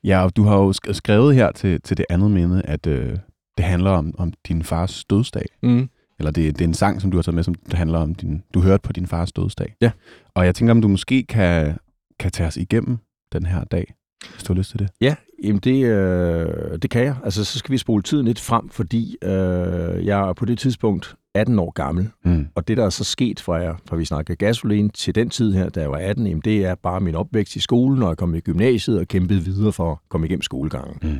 [0.04, 3.18] Ja, og du har jo sk- skrevet her til, til det andet minde, at øh,
[3.56, 5.46] det handler om, om din fars dødsdag.
[5.62, 5.88] Mm.
[6.18, 8.14] Eller det, det er en sang, som du har taget med, som det handler om,
[8.14, 9.74] din, du hørte på din fars dødsdag.
[9.80, 9.90] Ja.
[10.34, 11.78] Og jeg tænker, om du måske kan,
[12.20, 12.98] kan tage os igennem
[13.32, 13.94] den her dag,
[14.32, 14.88] hvis du har lyst til det.
[15.00, 17.16] Ja, jamen det, øh, det kan jeg.
[17.24, 21.58] Altså, så skal vi spole tiden lidt frem, fordi øh, jeg på det tidspunkt 18
[21.58, 22.10] år gammel.
[22.24, 22.46] Mm.
[22.54, 25.52] Og det, der er så sket fra, jeg, fra vi snakker gasolin til den tid
[25.52, 28.16] her, da jeg var 18, jamen, det er bare min opvækst i skolen, og jeg
[28.16, 30.98] kom i gymnasiet og kæmpede videre for at komme igennem skolegangen.
[31.02, 31.18] Mm.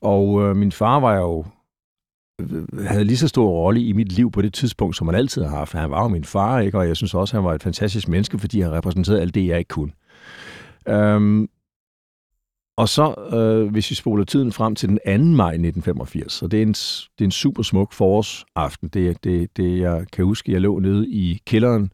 [0.00, 1.44] Og øh, min far var jo
[2.40, 5.42] øh, havde lige så stor rolle i mit liv på det tidspunkt, som han altid
[5.42, 5.72] har haft.
[5.72, 6.78] Han var jo min far, ikke?
[6.78, 9.58] og jeg synes også, han var et fantastisk menneske, fordi han repræsenterede alt det, jeg
[9.58, 9.92] ikke kunne.
[10.88, 11.48] Øhm,
[12.76, 15.24] og så, øh, hvis vi spoler tiden frem til den 2.
[15.36, 18.88] maj 1985, og det er en, det er en super smuk forårsaften.
[18.88, 21.92] Det, det, det, jeg kan huske, jeg lå nede i kælderen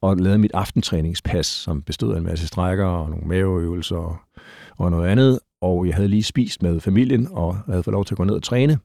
[0.00, 4.16] og lavede mit aftentræningspas, som bestod af en masse strækker og nogle maveøvelser og,
[4.78, 5.38] og noget andet.
[5.60, 8.34] Og jeg havde lige spist med familien og havde fået lov til at gå ned
[8.34, 8.78] og træne.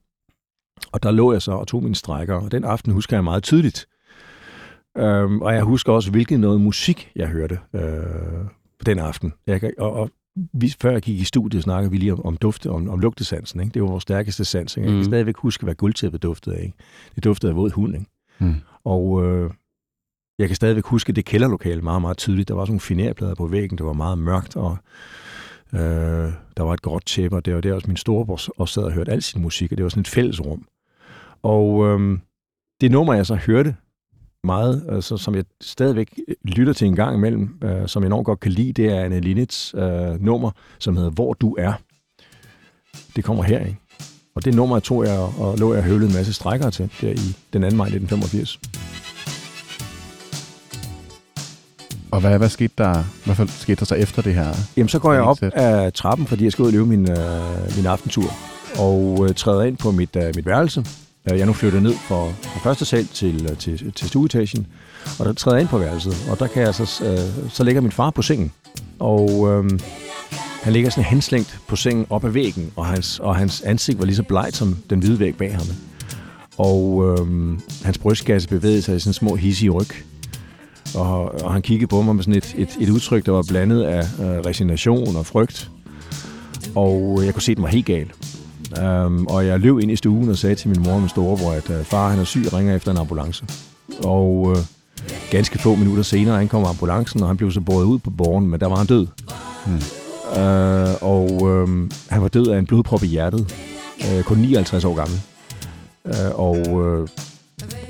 [0.92, 3.44] Og der lå jeg så og tog mine strækker, og den aften husker jeg meget
[3.44, 3.88] tydeligt.
[4.98, 7.82] Øhm, og jeg husker også, hvilken noget musik jeg hørte øh,
[8.86, 9.34] den aften.
[9.48, 10.10] Jeg, kan- og, og
[10.54, 13.60] vi, før jeg gik i studiet, snakkede vi lige om, om dufte, om, om lugtesansen.
[13.60, 13.74] Ikke?
[13.74, 14.78] Det var vores stærkeste sans.
[14.78, 14.86] Ikke?
[14.86, 15.04] Jeg kan Mm.
[15.06, 16.64] stadigvæk huske, hvad guldtæppet duftede af.
[16.64, 16.78] Ikke?
[17.16, 17.94] Det duftede af våd hund.
[17.96, 18.06] Ikke?
[18.40, 18.56] Mm.
[18.84, 19.52] Og øh,
[20.40, 22.48] jeg kan stadigvæk huske det kælderlokale meget, meget tydeligt.
[22.48, 24.78] Der var sådan nogle finærplader på væggen, det var meget mørkt, og
[25.74, 25.80] øh,
[26.58, 28.92] der var et gråt tæppe, og det var der også min storebror også sad og
[28.92, 30.68] hørte al sin musik, og det var sådan et fællesrum.
[31.44, 32.20] Og øh,
[32.82, 33.76] det nummer, jeg så hørte
[34.46, 38.40] meget, altså, som jeg stadigvæk lytter til en gang imellem, øh, som jeg enormt godt
[38.40, 41.74] kan lide, det er Anne Linnets øh, nummer, som hedder Hvor du er.
[43.16, 43.78] Det kommer her, ikke?
[44.36, 47.36] Og det nummer tog jeg og, lå jeg høvlede en masse strækkere til, der i
[47.54, 47.76] den 2.
[47.76, 48.60] maj 1985.
[52.12, 54.54] Og hvad, hvad skete der, hvad skete der så efter det her?
[54.78, 57.76] Jamen, så går jeg op af trappen, fordi jeg skal ud og løbe min, øh,
[57.78, 58.30] min aftentur,
[58.80, 60.86] og øh, træder ind på mit, øh, mit værelse.
[61.32, 64.68] Øh, jeg er nu flyttet ned fra, fra første sal til, øh, til, til stueetagen,
[65.20, 67.82] og der træder jeg ind på værelset, og der kan jeg så, øh, så ligger
[67.82, 68.52] min far på sengen,
[69.00, 69.80] og øh,
[70.64, 74.06] han ligger sådan henslængt på sengen op ad væggen, og hans, og hans ansigt var
[74.06, 75.68] lige så blegt som den hvide væg bag ham.
[76.58, 79.90] Og øh, hans brystkasse bevægede sig i sådan små hissige ryg.
[80.96, 83.84] Og, og han kiggede på mig med sådan et, et, et udtryk, der var blandet
[83.84, 85.72] af øh, resignation og frygt.
[86.76, 88.12] Og jeg kunne se, at den var helt galt.
[88.82, 91.52] Um, og jeg løb ind i stuen og sagde til min mor og min storebror,
[91.52, 93.46] at uh, far han er syg og ringer efter en ambulance.
[94.04, 94.58] Og uh,
[95.32, 98.60] ganske få minutter senere ankom ambulancen, og han blev så båret ud på borgen, men
[98.60, 99.08] der var han død.
[99.66, 99.82] Hmm.
[100.32, 101.70] Uh, og uh,
[102.10, 103.56] han var død af en blodprop i hjertet.
[104.00, 105.22] Uh, kun 59 år gammel.
[106.06, 107.08] Uh, og, uh,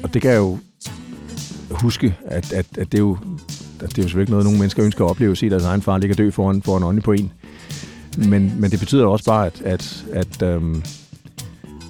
[0.03, 0.57] og det kan jeg jo
[1.71, 3.17] huske, at, at, at det er jo
[3.79, 5.63] at det er jo selvfølgelig ikke noget, nogen mennesker ønsker at opleve, at se deres
[5.63, 7.31] egen far ligge og dø foran, foran øjnene på en.
[8.17, 10.83] Men, men det betyder også bare, at, at, at, øhm,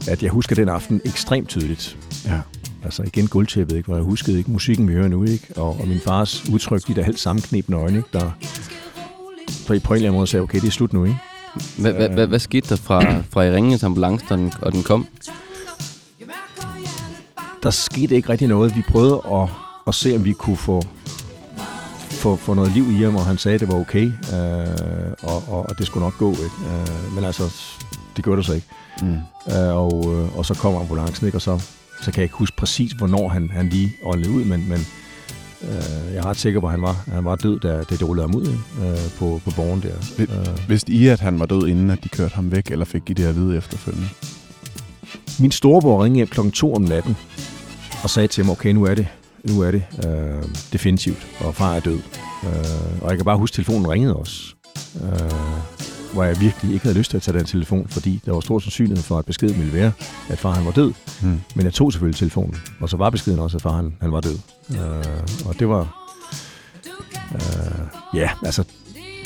[0.07, 1.97] at jeg husker den aften ekstremt tydeligt.
[2.25, 2.39] Ja.
[2.83, 3.87] Altså igen guldtæppet, ikke?
[3.87, 5.47] hvor jeg huskede ikke musikken, vi hører nu, ikke?
[5.55, 8.09] Og, og min fars udtryk, de der helt sammenknebende øjne, ikke?
[8.13, 8.31] der
[9.67, 11.17] på, på en eller anden måde sagde, okay, det er slut nu, ikke?
[11.77, 14.71] Hvad, hvad, hvad, hvad skete der fra, fra I ringede til ambulancen, og den, og
[14.71, 15.07] den kom?
[17.65, 18.75] der skete ikke rigtig noget.
[18.75, 19.49] Vi prøvede at,
[19.87, 20.81] at se, om vi kunne få,
[22.25, 25.43] få, få noget liv i ham, og han sagde, at det var okay, øh, og,
[25.47, 26.31] og, og det skulle nok gå.
[26.31, 26.43] Ikke?
[26.69, 27.43] Øh, men altså,
[28.15, 28.67] det gjorde det så ikke.
[29.01, 29.17] Mm.
[29.53, 31.37] Øh, og, øh, og så kom ambulancen, ikke?
[31.37, 31.59] og så,
[32.01, 34.79] så kan jeg ikke huske præcis, hvornår han, han lige åndede ud, men, men
[35.61, 38.27] øh, jeg er ret sikker på, at han var, han var død, da det rullede
[38.27, 38.47] ham ud?
[38.81, 39.95] Øh, på, på borgen der.
[40.19, 43.09] Øh, Vidste I, at han var død, inden at de kørte ham væk, eller fik
[43.09, 44.09] I det at vide efterfølgende?
[45.39, 47.17] Min storebror ringede hjem klokken 2 om natten
[48.03, 49.07] og sagde til mig, okay, nu er det,
[49.47, 51.99] nu er det øh, definitivt, og far er død.
[52.43, 54.55] Øh, og jeg kan bare huske, at telefonen ringede også.
[55.03, 55.31] Øh,
[56.13, 58.59] hvor jeg virkelig ikke havde lyst til at tage den telefon, fordi der var stor
[58.59, 59.91] sandsynlighed for, at beskeden ville være,
[60.29, 60.93] at far han var død.
[61.21, 61.41] Mm.
[61.55, 64.21] Men jeg tog selvfølgelig telefonen, og så var beskeden også, at far han, han var
[64.21, 64.37] død.
[64.71, 66.09] Øh, og det var...
[67.35, 68.63] Øh, ja, altså...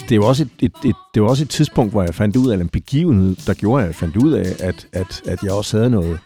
[0.10, 2.48] Det var, også et, et, et, det var også et tidspunkt, hvor jeg fandt ud
[2.50, 5.52] af, eller en begivenhed, der gjorde, at jeg fandt ud af, at, at, at jeg
[5.52, 6.20] også havde noget...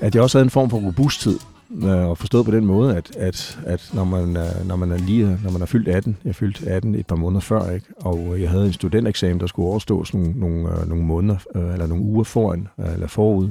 [0.00, 1.38] At jeg også havde en form for robusthed,
[1.82, 4.98] øh, og forstået på den måde, at, at, at når, man, er- når man er
[4.98, 7.86] lige, når man er fyldt 18, jeg fyldte 18 et par måneder før, ikke?
[7.96, 11.86] og jeg havde en studenteksamen, der skulle overstås nogle, nogle, øh, nogle måneder, øh, eller
[11.86, 13.50] nogle uger foran, øh, eller forud,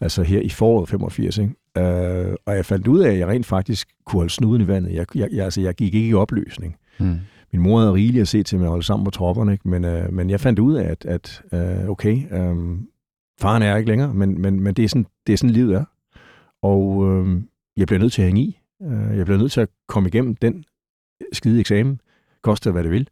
[0.00, 1.52] altså her i foråret 85, ikke?
[1.78, 4.94] Øh, og jeg fandt ud af, at jeg rent faktisk kunne holde snuden i vandet.
[4.94, 6.76] Jeg, jeg, jeg, altså, jeg gik ikke i opløsning.
[6.98, 7.16] Mm.
[7.52, 9.68] Min mor havde rigeligt at se til at holde sammen på tropperne, ikke?
[9.68, 12.56] Men, øh, men jeg fandt ud af, at, at øh, okay, øh,
[13.40, 15.84] faren er ikke længere, men, men, men det, er sådan, det er sådan, livet er.
[16.62, 17.42] Og øh,
[17.76, 18.60] jeg bliver nødt til at hænge i.
[18.82, 20.64] Øh, jeg bliver nødt til at komme igennem den
[21.32, 22.00] skide eksamen,
[22.42, 23.08] koste hvad det vil.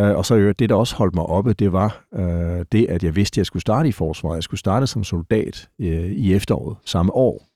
[0.00, 3.04] Øh, og så øvrigt, det, der også holdt mig oppe, det var øh, det, at
[3.04, 4.34] jeg vidste, at jeg skulle starte i forsvaret.
[4.34, 7.48] Jeg skulle starte som soldat øh, i efteråret samme år,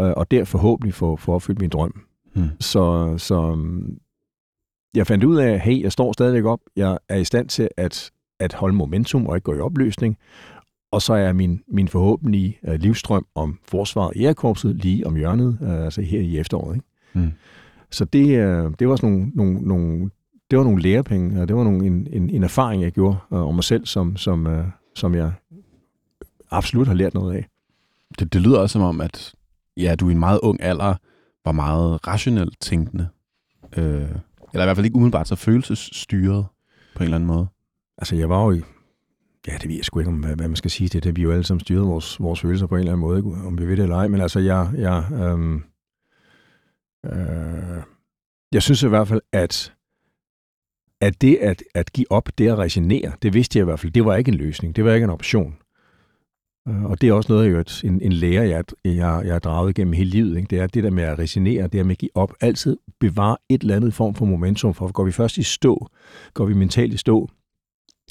[0.00, 2.02] øh, og der forhåbentlig få, få opfyldt min drøm.
[2.34, 2.48] Hmm.
[2.60, 3.98] Så, så mm,
[4.94, 7.68] jeg fandt ud af, at hey, jeg står stadigvæk op, jeg er i stand til
[7.76, 10.18] at, at holde momentum og ikke gå i opløsning,
[10.92, 15.58] og så er min, min forhåbentlige øh, livstrøm om forsvaret i Airkorpset lige om hjørnet,
[15.62, 16.74] øh, altså her i efteråret.
[16.74, 16.86] Ikke?
[17.12, 17.32] Hmm.
[17.90, 20.10] Så det, øh, det var sådan nogle, nogle, nogle,
[20.50, 23.38] det var nogle lærepenge, og det var nogle, en, en, en erfaring, jeg gjorde øh,
[23.48, 25.32] om mig selv, som, som, øh, som jeg
[26.50, 27.46] absolut har lært noget af.
[28.18, 29.34] Det, det lyder også som om, at
[29.76, 30.94] ja, du i en meget ung alder
[31.44, 33.08] var meget rationelt tænkende.
[33.76, 34.08] Øh,
[34.52, 36.46] eller i hvert fald ikke umiddelbart så følelsesstyret
[36.96, 37.46] på en eller anden måde.
[37.98, 38.62] Altså, jeg var jo
[39.46, 41.16] ja, det ved jeg sgu ikke, om, hvad, hvad man skal sige til det.
[41.16, 43.30] Vi er jo alle sammen styret vores, vores følelser på en eller anden måde, ikke?
[43.46, 44.08] om vi ved det eller ej.
[44.08, 45.62] Men altså, jeg, jeg, øhm,
[47.06, 47.82] øh,
[48.52, 49.74] jeg synes i hvert fald, at,
[51.00, 53.92] at det at, at give op, det at resignere, det vidste jeg i hvert fald,
[53.92, 55.56] det var ikke en løsning, det var ikke en option.
[56.68, 59.38] Øh, og det er også noget, jeg, jo, en, en lærer, jeg, jeg, jeg har
[59.38, 60.36] draget gennem hele livet.
[60.36, 60.48] Ikke?
[60.50, 62.34] Det er det der med at resignere, det der med at give op.
[62.40, 65.88] Altid bevare et eller andet form for momentum, for går vi først i stå,
[66.34, 67.28] går vi mentalt i stå,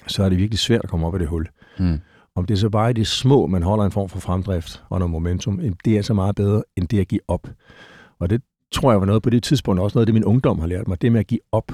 [0.07, 1.47] så er det virkelig svært at komme op af det hul.
[1.77, 1.99] Hmm.
[2.35, 4.99] Om det er så bare i det små, man holder en form for fremdrift og
[4.99, 7.47] noget momentum, det er så meget bedre, end det at give op.
[8.19, 10.59] Og det tror jeg var noget på det tidspunkt, også noget af det, min ungdom
[10.59, 11.71] har lært mig, det med at give op.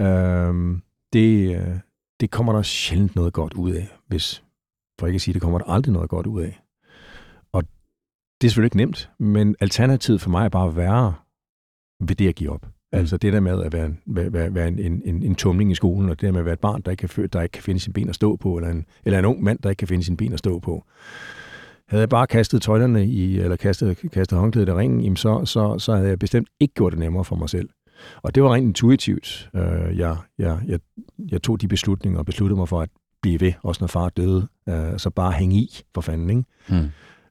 [0.00, 1.78] Øhm, det, øh,
[2.20, 4.44] det kommer der sjældent noget godt ud af, hvis,
[5.00, 6.62] for ikke at sige, det kommer der aldrig noget godt ud af.
[7.52, 7.62] Og
[8.40, 11.14] det er selvfølgelig ikke nemt, men alternativet for mig er bare værre
[12.00, 12.66] ved det at give op.
[12.98, 15.74] Altså det der med at være, en, være, være en, en, en, en tumling i
[15.74, 17.62] skolen, og det der med at være et barn, der ikke, kan, der ikke kan
[17.62, 19.88] finde sin ben at stå på, eller en, eller en ung mand, der ikke kan
[19.88, 20.84] finde sin ben at stå på.
[21.88, 25.78] Havde jeg bare kastet tøjlerne i, eller kastet, kastet håndklædet i ringen, jamen så, så,
[25.78, 27.68] så havde jeg bestemt ikke gjort det nemmere for mig selv.
[28.22, 29.50] Og det var rent intuitivt.
[29.56, 30.78] Øh, jeg, jeg, jeg,
[31.18, 32.88] jeg tog de beslutninger og besluttede mig for at
[33.22, 34.46] blive ved, også når far døde.
[34.68, 36.44] Øh, så bare hænge i, for fanden, ikke?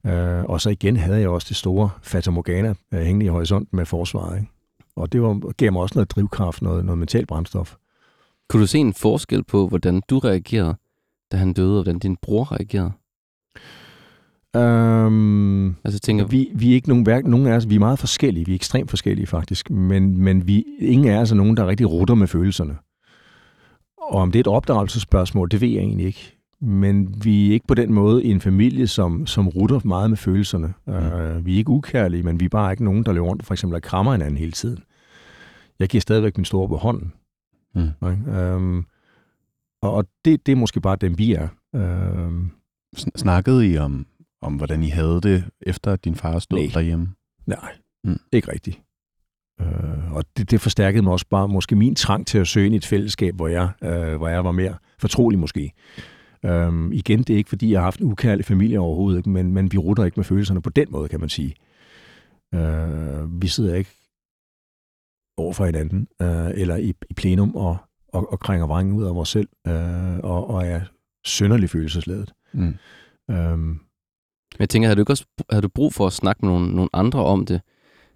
[0.05, 3.85] Øh, og så igen havde jeg også det store Fata Morgana hængende i horisonten med
[3.85, 4.37] forsvaret.
[4.39, 4.51] Ikke?
[4.95, 7.75] Og det var, gav mig også noget drivkraft, noget, noget mentalt brændstof.
[8.49, 10.75] Kunne du se en forskel på, hvordan du reagerede,
[11.31, 12.91] da han døde, og hvordan din bror reagerede?
[14.55, 17.99] Øhm, Altså tænker, vi, vi er ikke nogen, hverken, nogen af os, vi er meget
[17.99, 21.67] forskellige, vi er ekstremt forskellige faktisk, men, men vi, ingen af os er nogen, der
[21.67, 22.77] rigtig rutter med følelserne.
[23.97, 26.42] Og om det er et opdragelsesspørgsmål, det ved jeg egentlig ikke.
[26.63, 30.73] Men vi er ikke på den måde en familie, som, som rutter meget med følelserne.
[30.87, 30.93] Mm.
[30.93, 33.53] Uh, vi er ikke ukærlige, men vi er bare ikke nogen, der løber rundt for
[33.53, 34.83] eksempel og krammer hinanden hele tiden.
[35.79, 37.13] Jeg giver stadigvæk min store på hånden.
[37.75, 37.89] Mm.
[38.01, 38.53] Okay?
[38.55, 38.85] Um,
[39.81, 41.47] og og det, det er måske bare dem, vi er.
[41.73, 42.51] Um,
[42.97, 44.05] Sn- Snakkede I om,
[44.41, 46.69] om, hvordan I havde det, efter din fars død Nej.
[46.73, 47.07] derhjemme?
[47.47, 47.73] Nej,
[48.03, 48.19] mm.
[48.31, 48.81] ikke rigtigt.
[49.61, 52.75] Øh, og det, det forstærkede mig også bare måske min trang til at søge ind
[52.75, 55.71] i et fællesskab, hvor jeg, øh, hvor jeg var mere fortrolig måske.
[56.45, 59.29] Øhm, igen, det er ikke fordi, jeg har haft en ukærlig familie overhovedet, ikke?
[59.29, 61.55] Men, men vi rutter ikke med følelserne på den måde, kan man sige.
[62.53, 63.89] Øh, vi sidder ikke
[65.37, 67.77] over for hinanden, øh, eller i, i plenum og,
[68.07, 70.81] og, og krænger vrangen ud af vores selv, øh, og, og er
[71.25, 72.33] sønderlig følelsesladet.
[72.53, 72.75] Mm.
[73.31, 73.79] Øhm,
[74.59, 76.89] jeg tænker, havde du ikke også havde du brug for at snakke med nogle, nogle
[76.93, 77.61] andre om det?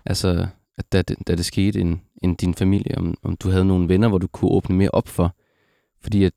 [0.05, 3.65] Altså, at da, det- da det skete end, end din familie, om, om du havde
[3.65, 5.35] nogle venner, hvor du kunne åbne mere op for?
[6.01, 6.33] Fordi at,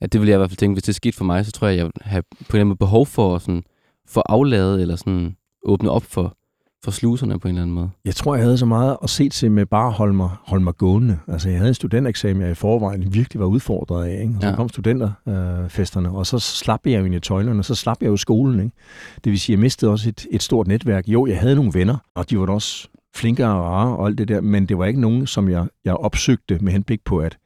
[0.00, 1.66] at det ville jeg i hvert fald tænke, hvis det skete for mig, så tror
[1.68, 3.62] jeg, jeg ville have på en eller anden måde behov for at sådan,
[4.08, 6.36] få afladet, eller sådan åbne op for,
[6.84, 7.90] for sluserne på en eller anden måde.
[8.04, 10.64] Jeg tror, jeg havde så meget at se til med bare at holde mig, holde
[10.64, 11.18] mig gående.
[11.28, 14.20] Altså, jeg havde en studentereksamen, jeg i forvejen virkelig var udfordret af.
[14.22, 14.34] Ikke?
[14.36, 14.54] Og så Ja.
[14.56, 17.96] kom studenterfesterne, øh, festerne, og så slap jeg jo ind i tøjlerne, og så slap
[18.02, 18.60] jeg jo skolen.
[18.60, 18.76] Ikke?
[19.24, 21.08] Det vil sige, jeg mistede også et, et stort netværk.
[21.08, 24.18] Jo, jeg havde nogle venner, og de var da også flinkere og rare og alt
[24.18, 27.36] det der, men det var ikke nogen, som jeg, jeg opsøgte med henblik på at,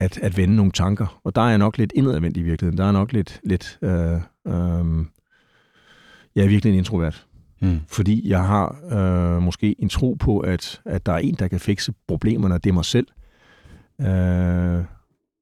[0.00, 1.20] at, at vende nogle tanker.
[1.24, 2.78] Og der er jeg nok lidt indadvendt i virkeligheden.
[2.78, 4.12] Der er nok lidt, lidt øh,
[4.46, 5.04] øh,
[6.34, 7.26] jeg er virkelig en introvert
[7.62, 7.80] Mm.
[7.88, 11.60] fordi jeg har øh, måske en tro på, at, at der er en, der kan
[11.60, 13.06] fikse problemerne, og det er mig selv.
[14.00, 14.84] Øh,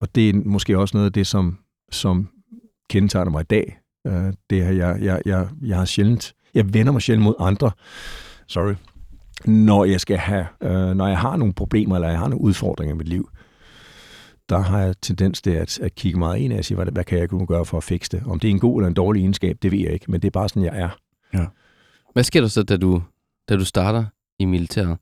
[0.01, 1.59] og det er måske også noget af det, som,
[1.92, 2.29] som
[2.90, 3.79] kendetegner mig i dag.
[4.07, 7.71] Øh, det er, jeg, jeg, jeg, jeg har sjældent, jeg vender mig sjældent mod andre,
[8.47, 8.75] sorry,
[9.47, 12.94] når jeg skal have, øh, når jeg har nogle problemer, eller jeg har nogle udfordringer
[12.94, 13.29] i mit liv,
[14.49, 17.19] der har jeg tendens til at, at kigge meget ind og sige, hvad, hvad kan
[17.19, 18.23] jeg kunne gøre for at fikse det?
[18.27, 20.27] Om det er en god eller en dårlig egenskab, det ved jeg ikke, men det
[20.27, 20.89] er bare sådan, jeg er.
[22.13, 23.03] Hvad sker der så, da du,
[23.49, 24.05] da du starter
[24.39, 24.97] i militæret?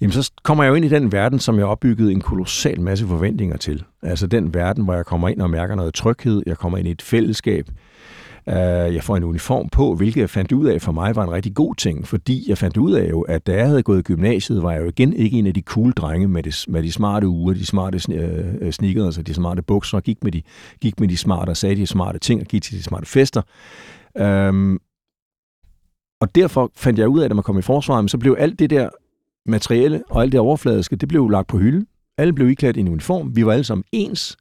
[0.00, 2.80] Jamen, så kommer jeg jo ind i den verden, som jeg har opbygget en kolossal
[2.80, 3.84] masse forventninger til.
[4.02, 6.90] Altså den verden, hvor jeg kommer ind og mærker noget tryghed, jeg kommer ind i
[6.90, 7.68] et fællesskab,
[8.48, 11.30] Øh, jeg får en uniform på, hvilket jeg fandt ud af for mig var en
[11.30, 14.02] rigtig god ting, fordi jeg fandt ud af jo, at da jeg havde gået i
[14.02, 16.92] gymnasiet, var jeg jo igen ikke en af de cool drenge med, det, med de
[16.92, 20.42] smarte uger, de smarte øh, sneakers altså de smarte bukser, og gik med de,
[20.80, 23.42] gik med de smarte og sagde de smarte ting, og gik til de smarte fester.
[24.20, 24.80] Um,
[26.20, 28.58] og derfor fandt jeg ud af, at når man kom i forsvaret, så blev alt
[28.58, 28.88] det der
[29.46, 31.86] materielle og alt det overfladiske, det blev lagt på hylden.
[32.18, 33.36] Alle blev iklædt i en uniform.
[33.36, 34.36] Vi var alle sammen ens.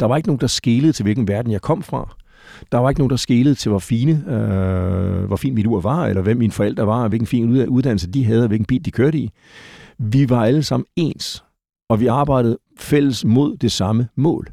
[0.00, 2.16] Der var ikke nogen, der skelede til, hvilken verden jeg kom fra.
[2.72, 6.06] Der var ikke nogen, der skelede til, hvor fine, øh, hvor fin mit ur var,
[6.06, 8.90] eller hvem mine forældre var, og hvilken fin uddannelse de havde, og hvilken bil de
[8.90, 9.30] kørte i.
[9.98, 11.44] Vi var alle sammen ens,
[11.88, 14.48] og vi arbejdede fælles mod det samme mål.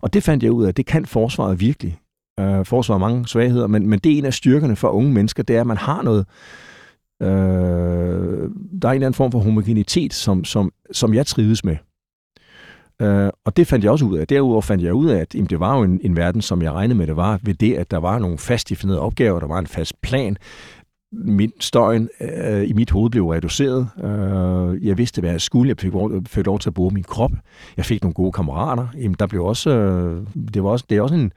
[0.00, 1.98] Og det fandt jeg ud af, at det kan forsvaret virkelig.
[2.40, 5.42] Øh, forsvaret har mange svagheder, men, men det er en af styrkerne for unge mennesker,
[5.42, 6.26] det er, at man har noget,
[7.22, 7.28] øh,
[8.82, 11.76] der er en eller anden form for homogenitet, som, som, som jeg trives med.
[13.00, 14.26] Uh, og det fandt jeg også ud af.
[14.26, 16.72] Derudover fandt jeg ud af, at jamen, det var jo en, en verden, som jeg
[16.72, 19.58] regnede med, det var ved det, at der var nogle fast definerede opgaver, der var
[19.58, 20.36] en fast plan.
[21.12, 23.88] Min støjen uh, i mit hoved blev reduceret.
[23.96, 25.68] Uh, jeg vidste, hvad jeg skulle.
[25.68, 25.92] Jeg fik,
[26.26, 27.32] fik lov til at bruge min krop.
[27.76, 28.86] Jeg fik nogle gode kammerater.
[28.96, 31.32] Jamen, der blev også, uh, det, var også, det er også en,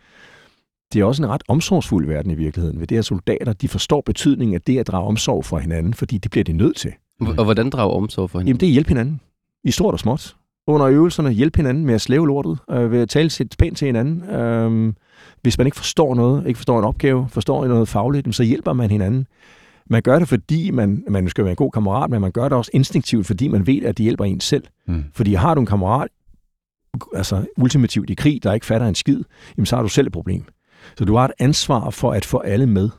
[0.93, 2.79] det er også en ret omsorgsfuld verden i virkeligheden.
[2.79, 6.17] Ved det her soldater, de forstår betydningen af det at drage omsorg for hinanden, fordi
[6.17, 6.91] det bliver de nødt til.
[7.37, 8.47] Og hvordan drage omsorg for hinanden?
[8.47, 9.19] Jamen, det er hjælp hinanden.
[9.63, 10.35] I stort og småt
[10.67, 13.85] under øvelserne hjælpe hinanden med at slæve lortet, øh, ved at tale sit pænt til
[13.85, 14.29] hinanden.
[14.29, 14.93] Øh,
[15.41, 18.91] hvis man ikke forstår noget, ikke forstår en opgave, forstår noget fagligt, så hjælper man
[18.91, 19.27] hinanden.
[19.89, 22.53] Man gør det, fordi man, man skal være en god kammerat, men man gør det
[22.53, 24.63] også instinktivt, fordi man ved, at det hjælper en selv.
[24.87, 25.03] Mm.
[25.13, 26.07] Fordi har du en kammerat,
[27.15, 29.23] altså ultimativt i krig, der ikke fatter en skid,
[29.57, 30.45] jamen så har du selv et problem.
[30.97, 32.89] Så du har et ansvar for at få alle med.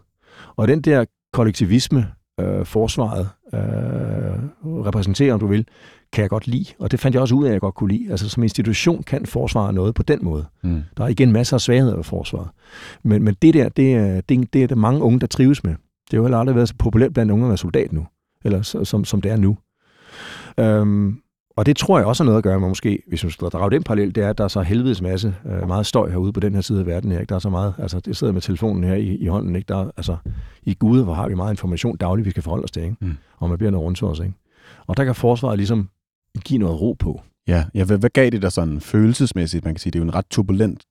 [0.57, 2.07] Og den der kollektivisme,
[2.41, 3.61] øh, forsvaret øh,
[4.65, 5.67] repræsenterer, om du vil,
[6.15, 7.93] kan jeg godt lide, og det fandt jeg også ud af, at jeg godt kunne
[7.93, 8.11] lide.
[8.11, 10.45] Altså som institution kan forsvaret noget på den måde.
[10.63, 10.83] Mm.
[10.97, 12.49] Der er igen masser af svagheder ved forsvaret.
[13.03, 15.73] Men, men det der, det er, det, det er der mange unge, der trives med.
[15.73, 18.07] Det har jo heller aldrig været så populært blandt unge at være soldat nu,
[18.45, 19.59] eller som, som det er nu.
[20.59, 21.19] Øhm,
[21.57, 23.71] og det tror jeg også har noget at gøre med måske, hvis man skal drage
[23.71, 26.41] den parallel, det er, at der er så helvedes masse øh, meget støj herude på
[26.41, 27.13] den her side af verden.
[27.13, 27.25] Ikke?
[27.25, 29.67] Der er så meget, altså det sidder med telefonen her i, i hånden, ikke?
[29.69, 30.17] Der, er, altså,
[30.63, 32.97] i Gud, hvor har vi meget information dagligt, vi skal forholde os til, ikke?
[33.01, 33.13] Mm.
[33.39, 34.21] og man bliver noget rundt os.
[34.21, 34.33] Ikke?
[34.87, 35.89] Og der kan forsvaret ligesom
[36.41, 37.21] give noget ro på.
[37.49, 39.65] Ja, ja hvad, hvad gav det dig sådan følelsesmæssigt?
[39.65, 40.85] Man kan sige, det er jo en ret turbulent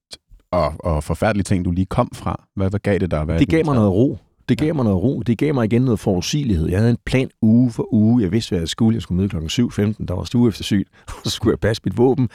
[0.51, 2.43] og, og forfærdelig ting, du lige kom fra.
[2.55, 3.23] Hvad, hvad gav det dig?
[3.23, 4.17] Hvad det gav mig noget ro.
[4.49, 5.21] Det gav mig noget ro.
[5.21, 6.69] Det gav mig igen noget forudsigelighed.
[6.69, 8.23] Jeg havde en plan uge for uge.
[8.23, 8.95] Jeg vidste, hvad jeg skulle.
[8.95, 10.05] Jeg skulle møde klokken 7.15.
[10.05, 10.87] Der var stue efter syg.
[11.25, 12.29] Så skulle jeg passe mit våben.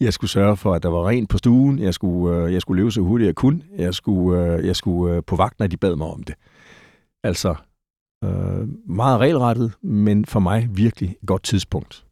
[0.00, 1.78] Jeg skulle sørge for, at der var rent på stuen.
[1.78, 3.62] Jeg skulle, øh, jeg skulle leve så hurtigt jeg kunne.
[3.76, 6.34] Jeg skulle, øh, jeg skulle øh, på vagt, når de bad mig om det.
[7.24, 7.54] Altså,
[8.24, 12.04] øh, meget regelrettet, men for mig virkelig et godt tidspunkt.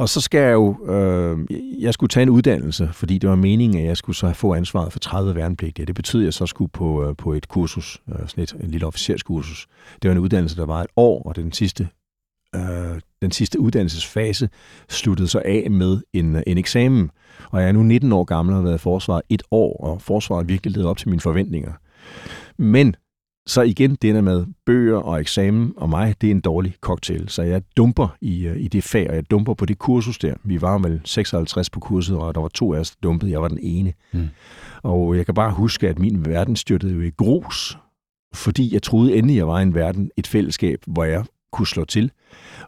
[0.00, 1.38] Og så skal jeg jo, øh,
[1.82, 4.92] jeg skulle tage en uddannelse, fordi det var meningen, at jeg skulle så få ansvaret
[4.92, 5.86] for 30 værnepligtige.
[5.86, 8.70] Det betød, at jeg så skulle på, øh, på et kursus, øh, sådan et, en
[8.70, 9.66] lille officerskursus.
[10.02, 11.88] Det var en uddannelse, der var et år, og den sidste,
[12.54, 14.48] øh, den sidste uddannelsesfase
[14.88, 17.10] sluttede så af med en, en eksamen.
[17.50, 20.02] Og jeg er nu 19 år gammel og har været i forsvaret et år, og
[20.02, 21.72] forsvaret virkelig levet op til mine forventninger.
[22.58, 22.94] Men
[23.46, 27.28] så igen, det der med bøger og eksamen og mig, det er en dårlig cocktail.
[27.28, 30.34] Så jeg dumper i, øh, i det fag, og jeg dumper på det kursus der.
[30.44, 33.30] Vi var vel 56 på kurset, og der var to af os, der dumpede.
[33.30, 33.92] Jeg var den ene.
[34.12, 34.28] Mm.
[34.82, 37.78] Og jeg kan bare huske, at min verden styrtede jo i grus,
[38.34, 41.84] fordi jeg troede endelig, jeg var i en verden, et fællesskab, hvor jeg kunne slå
[41.84, 42.10] til.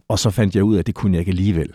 [0.09, 1.73] Og så fandt jeg ud af, at det kunne jeg ikke alligevel.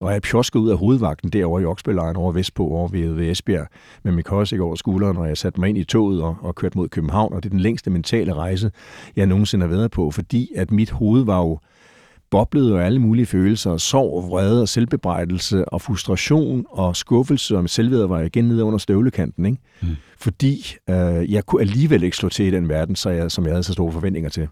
[0.00, 3.66] Og jeg pjoskede ud af hovedvagten derovre i Oksbøllejen over Vestpå, over ved, ved Esbjerg,
[4.02, 6.78] med min korsik over skulderen, og jeg satte mig ind i toget og, og kørte
[6.78, 8.70] mod København, og det er den længste mentale rejse,
[9.16, 11.58] jeg nogensinde har været på, fordi at mit hoved var jo
[12.30, 18.06] boblet af alle mulige følelser, sorg, vrede og selvbebrejdelse og frustration og skuffelse, og selvved
[18.06, 19.58] var jeg igen nede under støvlekanten, ikke?
[19.82, 19.88] Mm.
[20.18, 23.52] fordi øh, jeg kunne alligevel ikke slå til i den verden, så jeg, som jeg
[23.52, 24.48] havde så store forventninger til.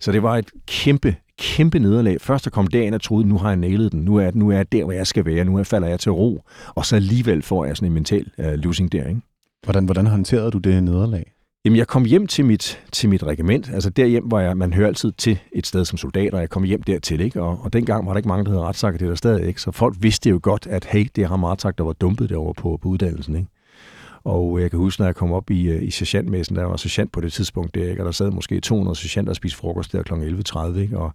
[0.00, 2.20] Så det var et kæmpe, kæmpe nederlag.
[2.20, 4.00] Først der kom dagen, og troede, nu har jeg nailet den.
[4.00, 5.44] Nu er, nu er jeg der, hvor jeg skal være.
[5.44, 6.42] Nu falder jeg til ro.
[6.74, 9.08] Og så alligevel får jeg sådan en mental uh, losing der.
[9.08, 9.20] Ikke?
[9.64, 11.32] Hvordan, hvordan håndterede du det nederlag?
[11.64, 13.70] Jamen, jeg kom hjem til mit, til mit regiment.
[13.74, 16.62] Altså derhjem, hvor jeg, man hører altid til et sted som soldat, og jeg kom
[16.62, 17.42] hjem dertil, ikke?
[17.42, 19.60] Og, og dengang var der ikke mange, der havde retssager, det er der stadig ikke.
[19.60, 22.54] Så folk vidste jo godt, at hey, det er ham retssagt, der var dumpet derovre
[22.54, 23.48] på, på uddannelsen, ikke?
[24.26, 27.12] Og jeg kan huske, når jeg kom op i, øh, i sergeantmæssen, der var sergeant
[27.12, 28.02] på det tidspunkt, der, ikke?
[28.02, 30.12] og der sad måske 200 sergeanter og spiste frokost der kl.
[30.12, 30.98] 11.30, ikke?
[30.98, 31.12] og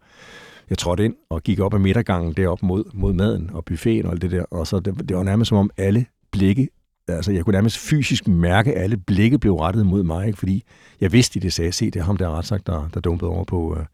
[0.69, 4.11] jeg trådte ind og gik op ad midtergangen derop mod, mod maden og buffeten og
[4.11, 6.69] alt det der, og så det, det var nærmest som om alle blikke,
[7.07, 10.39] altså jeg kunne nærmest fysisk mærke, at alle blikke blev rettet mod mig, ikke?
[10.39, 10.63] fordi
[11.01, 13.43] jeg vidste, det sagde, se, det er ham der ret sagt, der, der dumpede over
[13.43, 13.85] på, øh,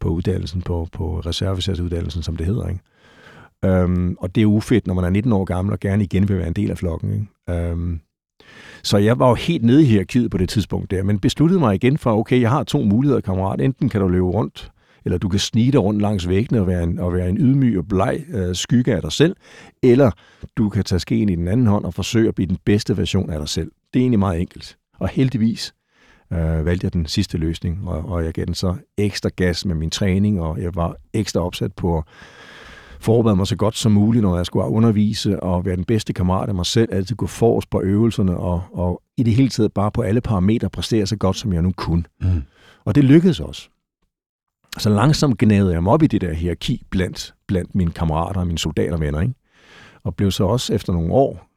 [0.00, 2.68] på uddannelsen, på, på reservesatsuddannelsen, som det hedder.
[2.68, 3.84] Ikke?
[3.84, 6.38] Um, og det er ufedt, når man er 19 år gammel og gerne igen vil
[6.38, 7.28] være en del af flokken.
[7.46, 7.72] Ikke?
[7.72, 8.00] Um,
[8.82, 11.74] så jeg var jo helt nede i hierarkiet på det tidspunkt der, men besluttede mig
[11.74, 13.60] igen for, okay, jeg har to muligheder, kammerat.
[13.60, 14.70] Enten kan du løbe rundt,
[15.04, 17.78] eller du kan snige dig rundt langs væggene og være en, og være en ydmyg
[17.78, 19.36] og bleg øh, skygge af dig selv,
[19.82, 20.10] eller
[20.56, 23.30] du kan tage skeen i den anden hånd og forsøge at blive den bedste version
[23.30, 23.70] af dig selv.
[23.94, 24.76] Det er egentlig meget enkelt.
[24.98, 25.74] Og heldigvis
[26.32, 29.74] øh, valgte jeg den sidste løsning, og, og jeg gav den så ekstra gas med
[29.74, 32.04] min træning, og jeg var ekstra opsat på
[33.04, 36.48] forberede mig så godt som muligt, når jeg skulle undervise og være den bedste kammerat
[36.48, 39.90] af mig selv, altid gå forrest på øvelserne og, og i det hele taget bare
[39.90, 42.04] på alle parametre præstere så godt, som jeg nu kunne.
[42.20, 42.42] Mm.
[42.84, 43.68] Og det lykkedes også.
[44.78, 48.46] Så langsomt gnavede jeg mig op i det der hierarki blandt, blandt mine kammerater og
[48.46, 49.34] mine soldatervenner, ikke?
[50.04, 51.48] og blev så også efter nogle år,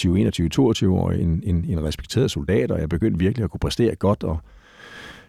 [0.00, 4.24] 20-21-22 år, en, en, en respekteret soldat, og jeg begyndte virkelig at kunne præstere godt,
[4.24, 4.38] og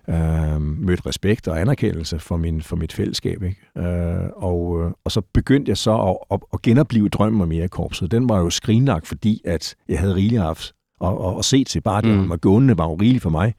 [0.10, 3.44] øh, mødte respekt og anerkendelse for, min, for mit fællesskab.
[3.44, 3.88] Ikke?
[3.90, 7.68] Øh, og, øh, og så begyndte jeg så at, at, at genopleve drømmen om mere
[7.68, 8.12] korpset.
[8.12, 11.82] Den var jo skrinlagt, fordi at jeg havde rigeligt haft og, og, og se til
[11.82, 12.30] bare det, mm.
[12.30, 13.54] var gående, var jo rigeligt for mig.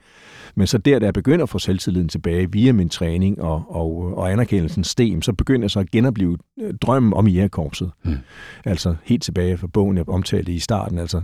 [0.55, 4.16] Men så der, da jeg begynder at få selvtilliden tilbage via min træning og, og,
[4.16, 7.90] og anerkendelsen stem, så begynder jeg så at genopleve øh, drømmen om jægerkorpset.
[8.05, 8.16] Mm.
[8.64, 10.99] Altså helt tilbage fra bogen, jeg omtalte i starten.
[10.99, 11.22] Altså,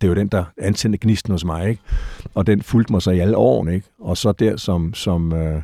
[0.00, 1.82] det er jo den, der antændte gnisten hos mig, ikke?
[2.34, 3.86] Og den fulgte mig så i alle årene, ikke?
[3.98, 5.62] Og så der som, som, øh,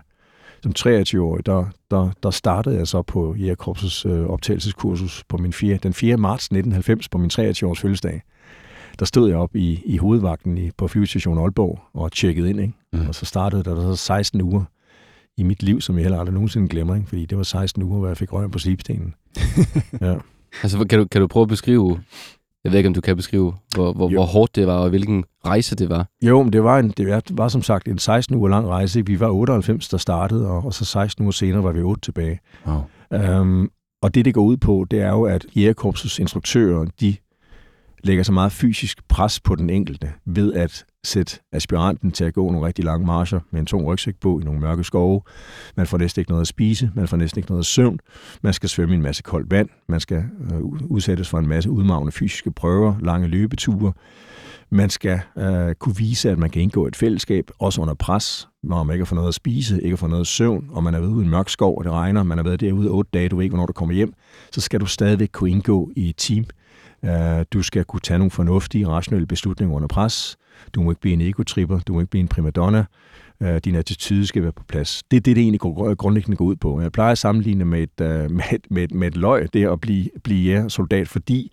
[0.62, 5.76] som 23-årig, der, der, der startede jeg så på Jægerkorpsets øh, optagelseskursus på min 4,
[5.76, 6.16] den 4.
[6.16, 8.22] marts 1990 på min 23-års fødselsdag
[8.98, 12.60] der stod jeg op i, i hovedvagten i, på flyvestation Aalborg og tjekkede ind.
[12.60, 12.72] Ikke?
[12.92, 13.08] Mm.
[13.08, 14.64] Og så startede der, der så 16 uger
[15.36, 16.94] i mit liv, som jeg heller aldrig nogensinde glemmer.
[16.94, 17.08] Ikke?
[17.08, 19.14] Fordi det var 16 uger, hvor jeg fik røven på slipstenen.
[20.00, 20.14] ja.
[20.62, 22.00] Altså, kan du, kan du prøve at beskrive,
[22.64, 25.24] jeg ved ikke, om du kan beskrive, hvor, hvor, hvor hårdt det var, og hvilken
[25.46, 26.08] rejse det var?
[26.22, 29.06] Jo, men det var, en, det var, var som sagt en 16 uger lang rejse.
[29.06, 32.40] Vi var 98, der startede, og, og så 16 uger senere var vi 8 tilbage.
[32.66, 33.40] Wow.
[33.40, 33.70] Um,
[34.02, 37.16] og det, det går ud på, det er jo, at Jægerkorpsets instruktører, de
[38.04, 42.50] lægger så meget fysisk pres på den enkelte ved at sætte aspiranten til at gå
[42.50, 45.20] nogle rigtig lange marcher med en tung rygsæk på i nogle mørke skove.
[45.76, 47.98] Man får næsten ikke noget at spise, man får næsten ikke noget søvn,
[48.42, 51.70] man skal svømme i en masse koldt vand, man skal øh, udsættes for en masse
[51.70, 53.92] udmagende fysiske prøver, lange løbeture.
[54.70, 58.82] Man skal øh, kunne vise, at man kan indgå et fællesskab, også under pres, når
[58.82, 61.24] man ikke får noget at spise, ikke får noget søvn, og man er ude i
[61.24, 63.52] en mørk skov, og det regner, man har været derude otte dage, du ved ikke,
[63.52, 64.12] hvornår du kommer hjem,
[64.52, 66.65] så skal du stadigvæk kunne indgå i et team, Øh,
[67.52, 70.36] du skal kunne tage nogle fornuftige, rationelle beslutninger under pres.
[70.74, 71.80] Du må ikke blive en egotripper.
[71.80, 72.84] Du må ikke blive en primadonna.
[73.42, 75.02] Øh, din attitude skal være på plads.
[75.10, 75.60] Det er det, det egentlig
[75.98, 76.80] grundlæggende går ud på.
[76.80, 79.68] Jeg plejer at sammenligne med et, øh, med et, med et, med et løg, det
[79.68, 81.52] at blive, blive soldat, fordi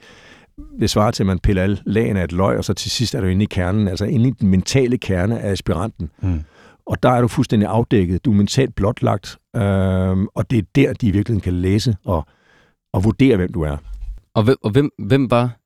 [0.79, 3.15] det svarer til, at man piller alle lagene af et løg, og så til sidst
[3.15, 6.09] er du inde i kernen, altså inde i den mentale kerne af aspiranten.
[6.21, 6.41] Mm.
[6.85, 8.25] Og der er du fuldstændig afdækket.
[8.25, 12.25] Du er mentalt blotlagt, øh, og det er der, de i virkeligheden kan læse og,
[12.93, 13.77] og vurdere, hvem du er.
[14.35, 15.59] Og hvem, og hvem, hvem, var,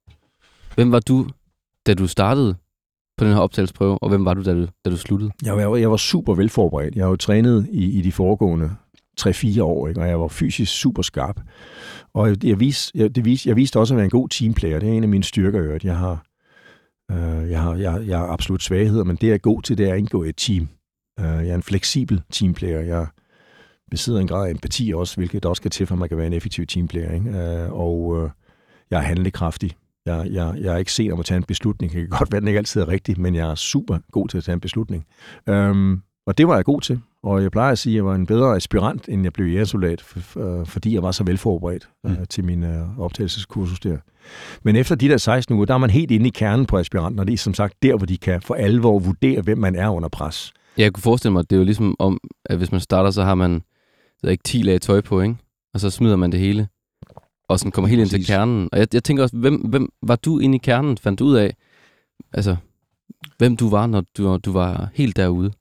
[0.76, 1.28] hvem var du,
[1.88, 2.55] da du startede
[3.18, 5.32] på den her optagelsesprøve, og hvem var du, da du, da du sluttede?
[5.43, 6.95] Jeg var, jeg var super velforberedt.
[6.95, 8.76] Jeg har jo trænet i, i de foregående
[9.22, 10.01] 3-4 år, ikke?
[10.01, 11.39] og jeg var fysisk super skarp.
[12.13, 14.80] Og jeg, jeg, vis, jeg, det vis, jeg viste også at være en god teamplayer.
[14.80, 16.26] Det er en af mine styrker, at jeg har,
[17.11, 19.89] øh, jeg, har, jeg, jeg har absolut svagheder, men det jeg er god til, det
[19.89, 20.68] er at indgå i et team.
[21.20, 22.80] Øh, jeg er en fleksibel teamplayer.
[22.80, 23.07] Jeg
[23.91, 26.28] besidder en grad af empati også, hvilket også skal til, for at man kan være
[26.28, 27.13] en effektiv teamplayer.
[27.13, 27.30] Ikke?
[27.30, 28.30] Øh, og øh,
[28.92, 29.76] jeg er handlekraftig.
[30.06, 31.94] Jeg, jeg, jeg er ikke sen om at tage en beslutning.
[31.94, 34.38] Det kan godt være, den ikke altid er rigtig, men jeg er super god til
[34.38, 35.06] at tage en beslutning.
[35.50, 37.02] Øhm, og det var jeg god til.
[37.24, 40.02] Og jeg plejer at sige, at jeg var en bedre aspirant, end jeg blev jægersoldat,
[40.02, 42.12] for, fordi jeg var så velforberedt mm.
[42.12, 43.98] øh, til min øh, optagelseskursus der.
[44.64, 47.20] Men efter de der 16 uger, der er man helt inde i kernen på aspiranten,
[47.20, 49.90] og det er som sagt der, hvor de kan for alvor vurdere, hvem man er
[49.90, 50.54] under pres.
[50.78, 53.12] Ja, jeg kunne forestille mig, at det er jo ligesom om, at hvis man starter,
[53.12, 53.62] så har man
[54.24, 55.36] er ikke 10 lag tøj på, ikke?
[55.74, 56.68] Og så smider man det hele
[57.48, 58.70] og sådan kommer helt ind til kernen.
[58.72, 60.98] Og jeg, jeg tænker også, hvem, hvem var du inde i kernen?
[60.98, 61.56] Fandt du ud af,
[62.34, 62.56] altså,
[63.38, 65.52] hvem du var, når du, du var helt derude?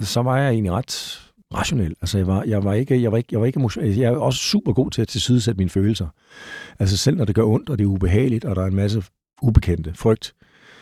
[0.00, 1.22] Så var jeg egentlig ret
[1.54, 1.94] rationel.
[2.00, 4.16] Altså, jeg var, jeg var ikke, jeg var ikke, jeg var ikke emotion, jeg er
[4.16, 6.08] også super god til at tilsidesætte mine følelser.
[6.78, 9.02] Altså, selv når det gør ondt, og det er ubehageligt, og der er en masse
[9.42, 10.34] ubekendte frygt,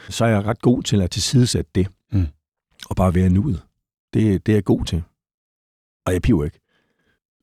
[0.09, 1.89] så er jeg ret god til at tilsidesætte det.
[2.13, 2.27] Mm.
[2.91, 3.63] Og bare være nuet.
[4.15, 5.03] Det, det er jeg god til.
[6.07, 6.61] Og jeg piver ikke.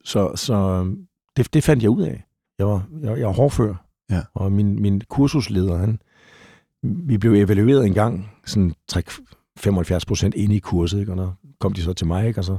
[0.04, 0.86] Så, så
[1.38, 2.27] det, det fandt jeg ud af.
[2.60, 3.76] Jeg var, jeg, jeg var hårdfør,
[4.12, 4.22] ja.
[4.34, 6.00] og min, min kursusleder, han,
[6.84, 8.74] vi blev evalueret en gang, sådan
[9.58, 11.12] 75 procent inde i kurset, ikke?
[11.12, 12.40] og der kom de så til mig, ikke?
[12.40, 12.58] og så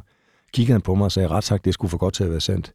[0.54, 2.40] kiggede han på mig og sagde, ret sagt, det skulle for godt til at være
[2.40, 2.72] sandt.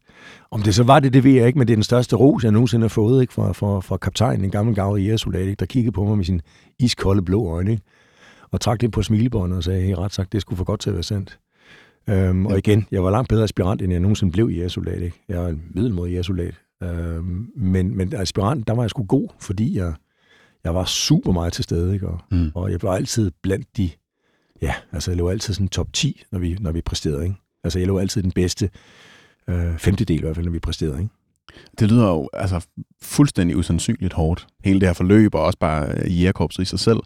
[0.50, 2.44] Om det så var det, det ved jeg ikke, men det er den største ros,
[2.44, 3.32] jeg nogensinde har fået ikke?
[3.32, 6.40] Fra, fra, fra kaptajnen, en gammel gav jægersoldat, der kiggede på mig med sin
[6.78, 7.82] iskolde blå øjne, ikke?
[8.50, 10.90] og trak lidt på smilebåndet og sagde, hey, ret sagt, det skulle for godt til
[10.90, 11.38] at være sandt.
[12.08, 15.02] Øhm, og igen, jeg var langt bedre aspirant, end jeg nogensinde blev jægersoldat.
[15.02, 15.20] Ikke?
[15.28, 16.54] Jeg er en middelmåde jægersoldat.
[16.84, 17.24] Øh,
[17.56, 19.94] men, men aspirant, der var jeg sgu god, fordi jeg,
[20.64, 22.08] jeg var super meget til stede, ikke?
[22.08, 22.50] Og, Mm.
[22.54, 23.90] og jeg var altid blandt de,
[24.62, 27.36] ja, altså jeg lå altid sådan top 10, når vi, når vi præsterede, ikke?
[27.64, 28.70] Altså jeg lå altid den bedste
[29.48, 31.14] øh, femtedel i hvert fald, når vi præsterede, ikke?
[31.78, 32.66] Det lyder jo altså
[33.02, 34.46] fuldstændig usandsynligt hårdt.
[34.64, 36.98] Hele det her forløb, og også bare øh, jægerkorpset i sig selv.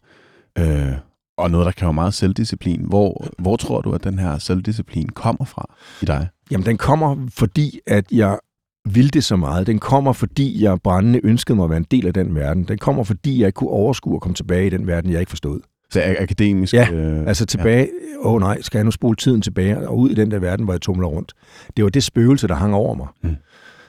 [0.58, 0.92] Øh,
[1.36, 2.84] og noget, der kræver meget selvdisciplin.
[2.84, 6.28] Hvor, hvor tror du, at den her selvdisciplin kommer fra i dig?
[6.50, 8.38] Jamen, den kommer, fordi at jeg
[8.84, 9.66] ville det så meget.
[9.66, 12.64] Den kommer, fordi jeg brændende ønskede mig at være en del af den verden.
[12.64, 15.30] Den kommer, fordi jeg ikke kunne overskue at komme tilbage i den verden, jeg ikke
[15.30, 15.60] forstod.
[15.90, 16.74] Så akademisk...
[16.74, 17.88] Ja, øh, Altså tilbage,
[18.20, 20.64] åh oh, nej, skal jeg nu spole tiden tilbage og ud i den der verden,
[20.64, 21.32] hvor jeg tumler rundt.
[21.76, 23.06] Det var det spøgelse, der hang over mig.
[23.22, 23.36] Mm.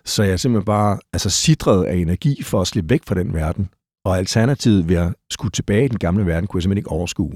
[0.06, 3.70] Så jeg simpelthen bare altså, sidrede af energi for at slippe væk fra den verden.
[4.06, 7.34] Og alternativet ved at skulle tilbage i den gamle verden, kunne jeg simpelthen ikke overskue.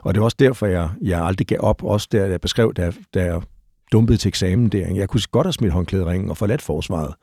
[0.00, 2.92] Og det var også derfor, jeg, jeg aldrig gav op, også der jeg beskrev, da,
[3.14, 3.42] da jeg
[3.92, 4.94] dumpede til eksamen der.
[4.94, 7.14] Jeg kunne godt have smidt håndklæderingen og forladt forsvaret.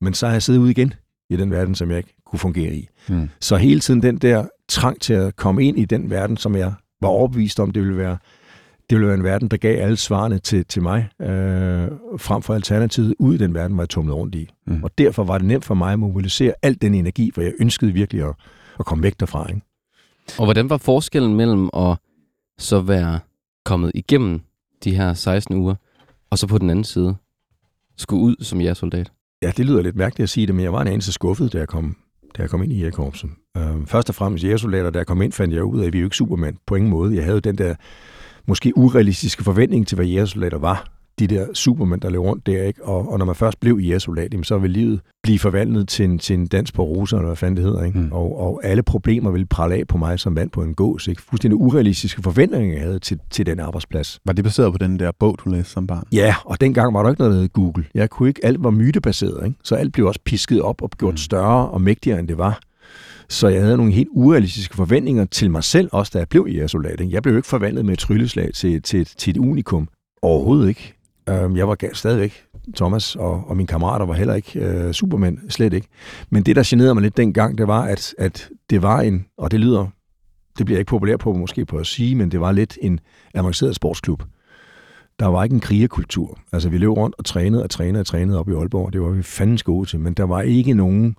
[0.00, 0.94] Men så har jeg siddet ude igen
[1.30, 2.88] i den verden, som jeg ikke kunne fungere i.
[3.08, 3.28] Mm.
[3.40, 6.72] Så hele tiden den der trang til at komme ind i den verden, som jeg
[7.00, 8.18] var overbevist om, det ville være,
[8.90, 11.88] det ville være en verden, der gav alle svarene til, til mig, øh,
[12.18, 14.50] frem for alternativet ud i den verden, hvor jeg tumlede rundt i.
[14.66, 14.84] Mm.
[14.84, 17.92] Og derfor var det nemt for mig at mobilisere al den energi, for jeg ønskede
[17.92, 18.34] virkelig at,
[18.78, 19.48] at komme væk derfra.
[19.48, 19.60] Ikke?
[20.38, 21.96] Og hvordan var forskellen mellem at
[22.58, 23.20] så være
[23.64, 24.40] kommet igennem
[24.84, 25.74] de her 16 uger,
[26.36, 27.14] og så på den anden side
[27.96, 29.12] skulle ud som jeres soldat?
[29.42, 31.58] Ja, det lyder lidt mærkeligt at sige det, men jeg var en anelse skuffet, da
[31.58, 31.96] jeg kom,
[32.36, 33.30] da jeg kom ind i jægerkorpset.
[33.56, 35.98] Øh, først og fremmest jægersoldater, da jeg kom ind, fandt jeg ud af, at vi
[35.98, 37.16] er jo ikke supermænd på ingen måde.
[37.16, 37.74] Jeg havde den der
[38.46, 40.95] måske urealistiske forventning til, hvad jægersoldater var.
[41.18, 42.84] De der supermænd, der løb rundt der, ikke?
[42.84, 46.34] Og, og når man først blev jamen, så vil livet blive forvandlet til en, til
[46.34, 47.84] en dans på roser, eller hvad fanden det hedder.
[47.84, 47.98] Ikke?
[47.98, 48.12] Mm.
[48.12, 51.08] Og, og alle problemer ville prale af på mig som vand på en gås.
[51.08, 51.22] Ikke?
[51.22, 54.20] Fuldstændig urealistiske forventninger, jeg havde til, til den arbejdsplads.
[54.24, 56.04] Var det baseret på den der bog, du læste som barn?
[56.12, 57.84] Ja, og dengang var der ikke noget, der hed Google.
[57.94, 59.58] Jeg kunne ikke, alt var mytebaseret, ikke?
[59.64, 61.16] så alt blev også pisket op og gjort Mm.
[61.16, 62.60] større og mægtigere, end det var.
[63.28, 67.08] Så jeg havde nogle helt urealistiske forventninger til mig selv, også da jeg blev ikke?
[67.10, 69.88] Jeg blev jo ikke forvandlet med et trylleslag til, til, til et unikum.
[70.22, 70.95] Overhovedet ikke.
[71.28, 72.44] Øh, Jeg var stadigvæk
[72.76, 75.88] Thomas, og, og mine kammerater var heller ikke øh, supermænd, slet ikke.
[76.30, 79.50] Men det, der generede mig lidt dengang, det var, at, at det var en, og
[79.50, 79.86] det lyder,
[80.58, 83.00] det bliver jeg ikke populær på måske på at sige, men det var lidt en
[83.34, 84.22] avanceret sportsklub
[85.20, 86.38] der var ikke en krigerkultur.
[86.52, 88.92] Altså, vi løb rundt og trænede og trænede og trænede op i Aalborg.
[88.92, 90.00] Det var vi fandens gode til.
[90.00, 91.16] Men der var ikke nogen,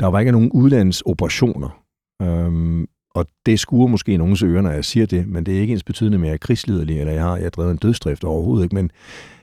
[0.00, 1.82] der var ikke nogen udlandsoperationer.
[2.22, 5.72] Øhm, og det skuer måske nogens ører, når jeg siger det, men det er ikke
[5.72, 8.64] ens betydende med, at jeg er krigsliderlig, eller jeg har, jeg drevet en dødsdrift overhovedet
[8.64, 8.74] ikke.
[8.74, 8.90] Men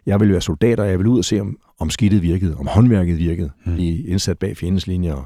[0.05, 2.67] jeg vil være soldat, og jeg vil ud og se, om, om skidtet virkede, om
[2.67, 3.75] håndværket virkede, Mm.
[3.77, 5.25] i indsat bag fjendens linjer, og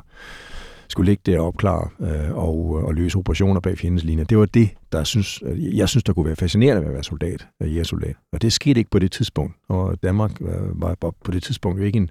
[0.87, 4.25] skulle ligge der og opklare øh, og, og løse operationer bag fjendens linjer.
[4.25, 7.47] Det var det, der synes, jeg synes, der kunne være fascinerende ved at være soldat,
[7.59, 8.15] at jægersoldat.
[8.33, 9.55] Og det skete ikke på det tidspunkt.
[9.69, 12.09] Og Danmark øh, var var på det tidspunkt jo ikke en,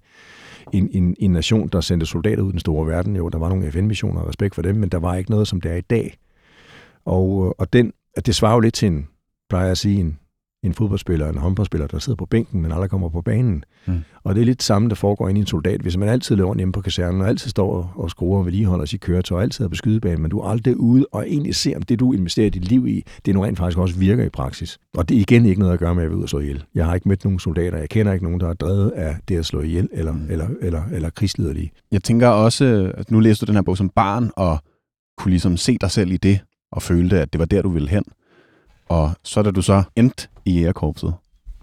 [0.73, 3.17] en, en, en nation, der sendte soldater ud i den store verden.
[3.17, 5.61] Jo, der var nogle FN-missioner og respekt for dem, men der var ikke noget, som
[5.61, 6.17] det er i dag.
[7.05, 7.93] Og, øh, og den,
[8.27, 9.09] det svarer jo lidt til en,
[9.49, 10.19] plejer jeg at sige, en,
[10.63, 13.65] en fodboldspiller, en håndboldspiller, der sidder på bænken, men aldrig kommer på banen.
[13.87, 13.95] Mm.
[14.25, 15.81] Og det er lidt det samme, der foregår inde i en soldat.
[15.81, 19.01] Hvis man altid løber hjemme på kasernen, og altid står og skruer og vedligeholder sit
[19.01, 21.83] køretøj, og altid er på skydebanen, men du er aldrig ude og egentlig ser, om
[21.83, 24.79] det, du investerer dit liv i, det nu rent faktisk også virker i praksis.
[24.97, 26.41] Og det er igen ikke noget at gøre med, at jeg vil ud og slå
[26.41, 26.65] ihjel.
[26.75, 27.79] Jeg har ikke mødt nogen soldater.
[27.79, 30.27] Jeg kender ikke nogen, der er drevet af det at slå ihjel eller, Mm.
[30.31, 31.71] eller, eller, eller krigsliderlige.
[31.93, 34.59] Jeg tænker også, at nu læste du den her bog som barn, og
[35.19, 36.41] kunne ligesom se dig selv i det,
[36.73, 38.05] og følte, at det var der, du ville hen.
[38.89, 41.15] Og så da du så endte i jægerkorpset,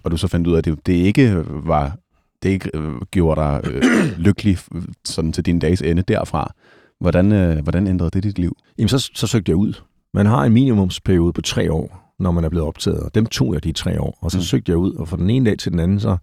[0.03, 1.97] og du så fandt ud af, at det, det ikke var,
[2.43, 3.83] det ikke øh, gjorde dig øh,
[4.27, 6.53] lykkelig øh, sådan til din dages ende derfra.
[6.99, 8.57] Hvordan, øh, hvordan ændrede det dit liv?
[8.77, 9.73] Jamen, så, så søgte jeg ud.
[10.13, 13.53] Man har en minimumsperiode på tre år, når man er blevet optaget, og dem tog
[13.53, 14.17] jeg de tre år.
[14.21, 14.41] Og så Mm.
[14.41, 16.17] søgte jeg ud, og fra den ene dag til den anden, så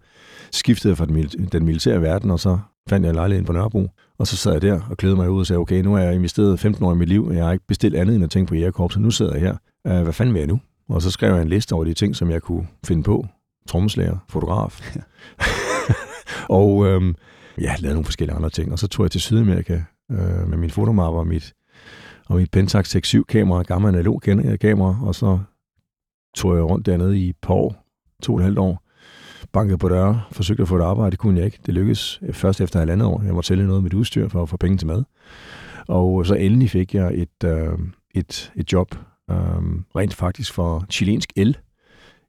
[0.51, 2.57] skiftede jeg fra den, mil- den militære verden, og så
[2.89, 3.87] fandt jeg en lejlighed på Nørrebro.
[4.19, 6.15] Og så sad jeg der og klædede mig ud og sagde, okay, nu har jeg
[6.15, 8.49] investeret 15 år i mit liv, og jeg har ikke bestilt andet end at tænke
[8.49, 9.01] på jægerkorpset.
[9.01, 9.55] Nu sidder jeg her.
[9.97, 10.59] Uh, hvad fanden vil jeg nu?
[10.89, 13.25] Og så skrev jeg en liste over de ting, som jeg kunne finde på.
[13.67, 14.81] Trommeslager, fotograf.
[16.49, 17.15] og øhm,
[17.61, 18.71] ja, lavede nogle forskellige andre ting.
[18.71, 19.81] Og så tog jeg til Sydamerika
[20.11, 21.53] øh, med min fotomapper og mit,
[22.25, 25.39] og mit Pentax X7 kamera, gammel analog ken- kamera, og så
[26.35, 27.85] tog jeg rundt dernede i et par år,
[28.21, 28.81] to og et halvt år,
[29.53, 31.59] bankede på døre, forsøgte at få et arbejde, det kunne jeg ikke.
[31.65, 33.21] Det lykkedes først efter halvandet år.
[33.25, 35.03] Jeg måtte sælge noget af mit udstyr for at få penge til mad.
[35.87, 37.79] Og så endelig fik jeg et, øh,
[38.15, 38.95] et, et job,
[39.31, 39.37] øh,
[39.95, 41.57] rent faktisk for chilensk el,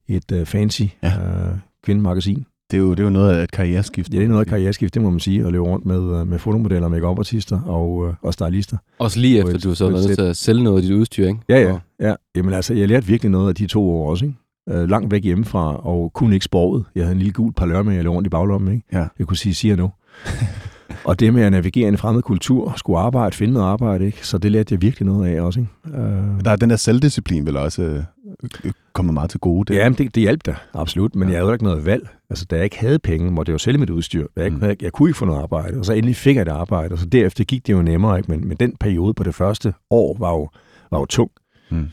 [0.09, 1.09] et øh, fancy Ja.
[1.09, 2.47] øh, kvindemagasin.
[2.71, 4.13] Det er jo, det er jo noget af et karriereskift.
[4.15, 6.27] Ja, det er noget af karriereskift, det må man sige, at løbe rundt med, øh,
[6.29, 8.77] med fotomodeller, make artister og, øh, og stylister.
[8.99, 10.93] Også lige efter, et- du så var et nødt til at sælge noget af dit
[10.93, 11.41] udstyr, ikke?
[11.49, 11.73] Ja, ja.
[11.73, 12.15] Og- ja.
[12.37, 14.37] Jamen altså, jeg lærte virkelig noget af de to år også, ikke?
[14.69, 16.85] Øh, langt væk hjemmefra, og kunne ikke sproget.
[16.95, 18.87] Jeg havde en lille gul parlør med, jeg lå rundt i baglommen, ikke?
[18.93, 19.07] Ja.
[19.19, 19.91] Jeg kunne sige, siger nu.
[21.07, 24.27] Og det med at navigere i en fremmed kultur, skulle arbejde, finde noget arbejde, ikke?
[24.27, 25.61] så det lærte jeg virkelig noget af også.
[25.61, 25.73] Ikke?
[25.85, 29.73] Uh, Der er den der selvdisciplin vel også øh, kommet meget til gode.
[29.73, 29.79] Det.
[29.79, 31.15] Ja, men det, det hjalp da, absolut.
[31.17, 31.33] Men ja.
[31.33, 32.09] jeg havde jo ikke noget valg.
[32.31, 34.27] Altså, da jeg ikke havde penge, måtte jeg jo sælge mit udstyr.
[34.37, 34.63] Jeg, ikke, Mm.
[34.63, 36.99] jeg, jeg kunne ikke få noget arbejde, og så endelig fik jeg et arbejde, og
[36.99, 38.19] så derefter gik det jo nemmere.
[38.19, 38.31] Ikke?
[38.31, 40.49] Men, men den periode på det første år var jo,
[40.91, 41.31] var jo tung.
[41.71, 41.89] Mm.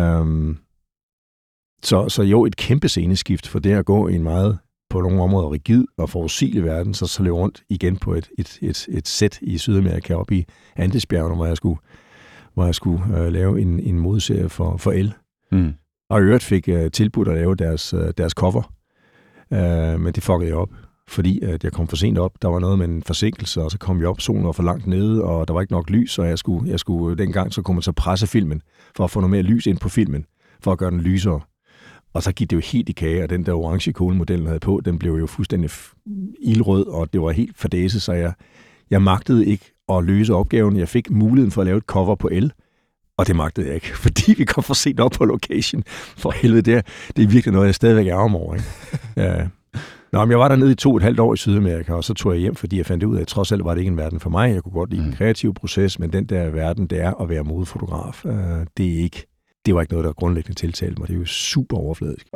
[0.00, 0.58] Um,
[1.82, 4.58] så, så jo, et kæmpe sceneskift for det at gå i en meget
[4.90, 8.58] på nogle områder rigid og forudsigelig verden, så så løb rundt igen på et, et,
[8.62, 10.44] et, et sæt i Sydamerika oppe i
[10.76, 11.78] Andesbjergene, hvor jeg skulle,
[12.54, 15.14] hvor jeg skulle uh, lave en, en modserie for, for el.
[15.52, 15.74] Mm.
[16.10, 18.72] Og i øvrigt fik jeg tilbudt at lave deres, øh, deres cover.
[19.50, 20.70] Uh, men det fuckede jeg op,
[21.08, 22.32] fordi at jeg kom for sent op.
[22.42, 24.86] Der var noget med en forsinkelse, og så kom jeg op, solen var for langt
[24.86, 27.74] nede, og der var ikke nok lys, og jeg skulle, jeg skulle dengang så kunne
[27.74, 28.62] man så presse filmen,
[28.96, 30.24] for at få noget mere lys ind på filmen,
[30.60, 31.40] for at gøre den lysere.
[32.16, 34.60] Og så gik det jo helt i kage, og den der orange kolemodel, den havde
[34.60, 35.70] på, den blev jo fuldstændig
[36.42, 38.32] ildrød, og det var helt fordæse, så jeg,
[38.90, 40.76] jeg magtede ikke at løse opgaven.
[40.76, 42.52] Jeg fik muligheden for at lave et cover på el,
[43.18, 45.82] og det magtede jeg ikke, fordi vi kom for sent op på location.
[46.16, 46.82] For helvede, det er,
[47.16, 48.54] det er virkelig noget, jeg stadigvæk ærger mig over.
[48.54, 48.66] Ikke?
[49.16, 49.46] Ja.
[50.12, 52.14] Nå, men jeg var dernede i to og et halvt år i Sydamerika, og så
[52.14, 53.96] tog jeg hjem, fordi jeg fandt ud af, at trods alt var det ikke en
[53.96, 54.54] verden for mig.
[54.54, 55.06] Jeg kunne godt lide mm.
[55.06, 58.24] den kreative proces, men den der verden, det er at være modefotograf.
[58.24, 59.26] Øh, Det er ikke
[59.66, 61.08] det var ikke noget, der grundlæggende tiltalte mig.
[61.08, 62.26] Det er jo super overfladisk.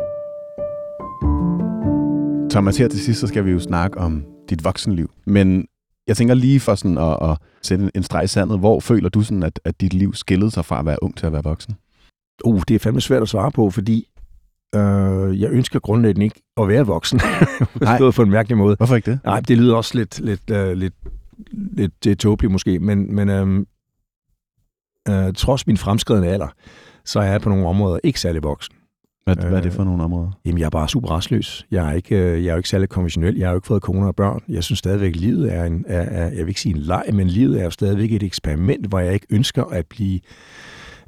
[2.51, 5.11] Thomas, her til sidst, så skal vi jo snakke om dit voksenliv.
[5.24, 5.66] Men
[6.07, 9.22] jeg tænker lige for sådan at, at sætte en streg i sandet, hvor føler du
[9.22, 11.76] sådan, at, at dit liv skillede sig fra at være ung til at være voksen?
[12.45, 14.09] Uh, det er fandme svært at svare på, fordi
[14.74, 17.20] øh, jeg ønsker grundlæggende ikke at være voksen.
[17.81, 17.97] Nej.
[17.97, 18.76] Stået på en mærkelig måde.
[18.76, 19.20] Hvorfor ikke det?
[19.24, 20.95] Nej, det lyder også lidt, lidt, øh, lidt,
[21.53, 23.66] lidt er tåbeligt måske, men, men øhm,
[25.09, 26.49] øh, trods min fremskridende alder,
[27.05, 28.75] så er jeg på nogle områder ikke særlig voksen.
[29.25, 30.31] Hvad, øh, hvad er det for nogle områder?
[30.45, 31.67] Jamen, jeg er bare super restløs.
[31.71, 33.37] Jeg er ikke, øh, jeg er jo ikke særlig konventionel.
[33.37, 34.41] Jeg har jo ikke fået kone og børn.
[34.49, 37.05] Jeg synes stadigvæk, at livet er en, er, er, jeg vil ikke sige en leg,
[37.13, 40.21] men livet er jo stadigvæk et eksperiment, hvor jeg ikke ønsker at blive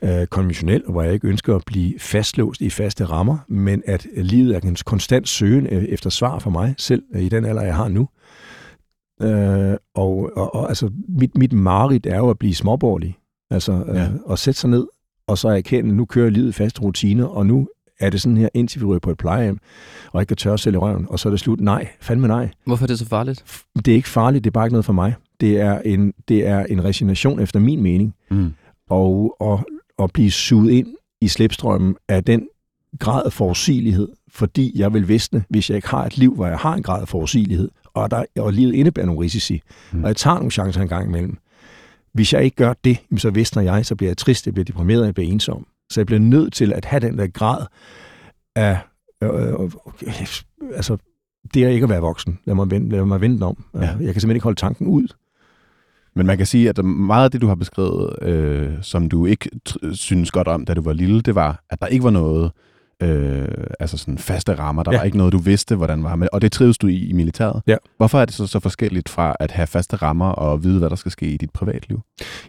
[0.03, 4.07] øh, konventionel, og hvor jeg ikke ønsker at blive fastlåst i faste rammer, men at
[4.17, 7.63] livet er en konstant søgen øh, efter svar for mig selv øh, i den alder,
[7.63, 8.09] jeg har nu.
[9.23, 13.19] Øh, og, og, og altså, mit, mit mareridt er jo at blive småborgerlig.
[13.51, 14.09] Altså, øh, Ja.
[14.31, 14.87] at sætte sig ned,
[15.33, 17.69] og så erkende, at nu kører livet faste rutiner, og nu
[18.01, 19.59] er det sådan her, indtil vi ryger på et plejehjem,
[20.13, 21.61] og ikke kan tørre selv i røven, og så er det slut.
[21.61, 22.49] Nej, fandme nej.
[22.67, 23.45] Hvorfor er det så farligt?
[23.85, 25.15] Det er ikke farligt, det er bare ikke noget for mig.
[25.41, 28.53] Det er en, det er en resignation efter min mening, Mm.
[28.91, 29.67] og, og,
[29.99, 30.87] og blive suget ind
[31.21, 32.49] i slipstrømmen af den
[32.99, 36.59] grad af forudsigelighed, fordi jeg vil visne, hvis jeg ikke har et liv, hvor jeg
[36.59, 39.61] har en grad af forudsigelighed, og, der, og livet indebærer nogle risici,
[39.93, 40.03] mm.
[40.03, 41.37] og jeg tager nogle chancer en gang imellem.
[42.15, 45.05] Hvis jeg ikke gør det, så visner jeg, så bliver jeg trist, jeg bliver deprimeret,
[45.05, 45.67] jeg bliver ensom.
[45.91, 47.67] Så jeg bliver nødt til at have den der grad
[48.57, 48.79] af,
[49.23, 49.71] øh, øh, øh,
[50.75, 50.97] altså,
[51.55, 52.39] det er ikke at være voksen.
[52.45, 53.65] Lad mig vende, lad mig vende om.
[53.75, 53.81] Ja.
[53.81, 53.87] Ja.
[53.87, 55.09] Jeg kan simpelthen ikke holde tanken ud.
[56.15, 59.51] Men man kan sige, at meget af det, du har beskrevet, øh, som du ikke
[59.93, 62.53] synes godt om, da du var lille, det var, at der ikke var noget,
[63.03, 63.49] øh,
[63.81, 64.83] altså sådan faste rammer.
[64.83, 64.99] Der ja.
[64.99, 66.17] Var ikke noget, du vidste, hvordan var.
[66.17, 67.63] Men, og det trives du i i militæret.
[67.67, 67.77] Ja.
[67.97, 70.97] Hvorfor er det så, så forskelligt fra at have faste rammer og vide, hvad der
[70.97, 72.01] skal ske i dit privatliv?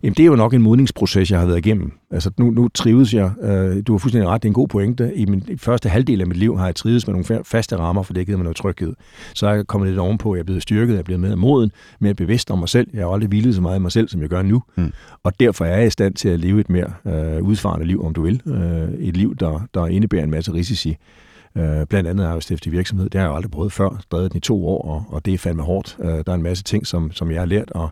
[0.03, 1.91] Jamen, det er jo nok en modningsproces, jeg har været igennem.
[2.13, 3.31] Altså, nu, nu trives jeg.
[3.41, 5.15] Øh, du har fuldstændig ret, det er en god pointe.
[5.15, 8.03] I min første halvdel af mit liv har jeg trives med nogle fa- faste rammer,
[8.03, 8.93] for det giver mig noget tryghed.
[9.33, 11.71] Så er jeg kommet lidt ovenpå, jeg er blevet styrket, jeg er blevet mere moden,
[11.99, 12.87] mere bevidst om mig selv.
[12.93, 14.63] Jeg har aldrig hvilet så meget i mig selv, som jeg gør nu.
[14.75, 14.93] Mm.
[15.23, 18.13] Og derfor er jeg i stand til at leve et mere øh, udfarende liv, om
[18.13, 18.41] du vil.
[18.45, 20.97] Øh, et liv, der, der indebærer en masse risici.
[21.57, 23.09] Øh, blandt andet har jeg stiftet virksomhed.
[23.09, 24.01] Det har jeg jo aldrig prøvet før.
[24.11, 25.97] Drevet den i to år, og, og det er fandme hårdt.
[26.01, 27.89] Øh, der er en masse ting, som, som jeg har lært, og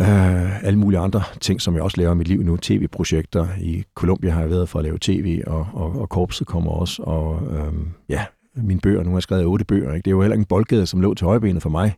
[0.00, 2.56] øh, alle mulige andre ting, som jeg også laver i mit liv nu.
[2.56, 3.48] TV-projekter.
[3.60, 7.02] I Colombia har jeg været for at lave tv, og, og, og korpset kommer også.
[7.02, 7.72] Og øh,
[8.08, 8.24] ja,
[8.56, 9.02] mine bøger.
[9.02, 9.94] Nu har jeg skrevet otte bøger.
[9.94, 10.04] Ikke?
[10.04, 11.94] Det er jo heller ikke en boldgade, som lå til højbenet for mig.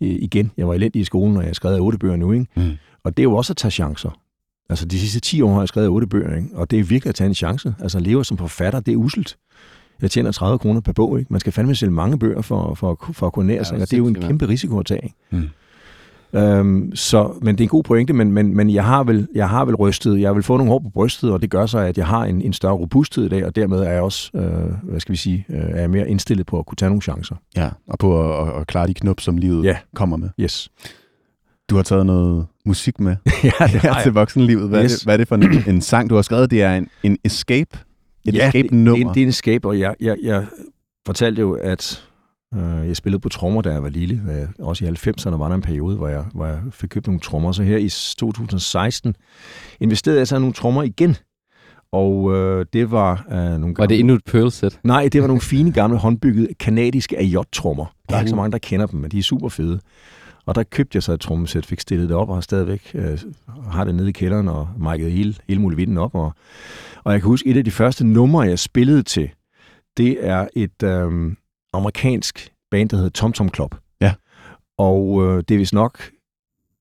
[0.00, 2.32] I, igen, jeg var elendig i skolen, og jeg har skrevet otte bøger nu.
[2.32, 2.46] Ikke?
[2.56, 2.70] Mm.
[3.04, 4.10] Og det er jo også at tage chancer.
[4.70, 6.48] Altså de sidste 10 år har jeg skrevet otte bøger, ikke?
[6.54, 7.74] og det er virkelig at tage en chance.
[7.80, 9.36] Altså at leve som forfatter, det er uselt.
[10.02, 11.18] Jeg tjener 30 kroner per bog.
[11.18, 11.32] Ikke?
[11.32, 13.90] Man skal fandme sælge mange bøger for, for, for at kunne nære sig, Ja, og
[13.90, 15.00] det er jo en kæmpe risiko at tage.
[15.04, 15.16] Ikke?
[15.30, 15.48] Mm.
[16.32, 19.48] Øhm, så, men det er en god pointe, men, men, men jeg, har vel, jeg
[19.48, 21.98] har vel rystet, jeg vil få nogle hår på brystet, og det gør så, at
[21.98, 24.42] jeg har en, en større robusthed i dag, og dermed er jeg også, øh,
[24.90, 27.36] hvad skal vi sige, øh, er jeg mere indstillet på at kunne tage nogle chancer.
[27.56, 29.76] Ja, og på at, at, at klare de knop, som livet Ja.
[29.94, 30.28] kommer med.
[30.40, 30.68] Yes.
[31.70, 34.14] Du har taget noget musik med ja, det har til jeg.
[34.14, 34.68] voksenlivet.
[34.68, 34.92] Hvad, yes.
[34.92, 36.50] er det, hvad er det for en, en sang, du har skrevet?
[36.50, 37.78] Det er en, en escape?
[37.78, 37.78] Et
[38.24, 39.06] ja, det, det, er escape-nummer?
[39.08, 40.46] en- det er en escape, og jeg, jeg, jeg
[41.06, 42.04] fortalte jo, at
[42.56, 44.22] jeg spillede på trommer, da jeg var lille.
[44.30, 47.20] Øh, Også i 90'erne var der en periode, hvor jeg, hvor jeg fik købt nogle
[47.20, 47.52] trommer.
[47.52, 47.88] Så her i
[48.18, 49.14] 2016
[49.80, 51.16] investerede jeg så nogle trommer igen.
[51.92, 54.80] Og øh, det var øh, nogle Var det gamle- endnu et pearl-sæt?
[54.84, 57.94] Nej, det var nogle fine, gamle, håndbyggede, kanadiske AJ-trommer.
[58.08, 58.36] Der er ikke så Uh.
[58.36, 59.80] mange, der kender dem, men de er super fede.
[60.46, 63.18] Og der købte jeg så et trommesæt, fik stillet det op og har stadigvæk øh,
[63.70, 66.14] har det nede i kælderen og mic'et hele, hele muligheden op.
[66.14, 66.32] Og,
[67.04, 69.30] og jeg kan huske, et af de første numre, jeg spillede til,
[69.96, 71.32] det er et øh,
[71.72, 73.74] amerikansk band, der hedder Tom Tom Club.
[74.00, 74.14] Ja.
[74.78, 76.10] Og øh, det er vist nok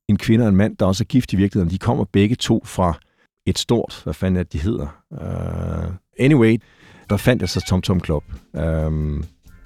[0.08, 1.72] en kvinde og en mand, der også er gift i virkeligheden.
[1.74, 3.00] De kommer begge to fra
[3.46, 4.88] et stort, hvad fanden er det, de hedder?
[5.12, 6.62] Uh, anyway,
[7.10, 8.24] der fandt jeg så Tom Tom Club
[8.54, 9.26] um,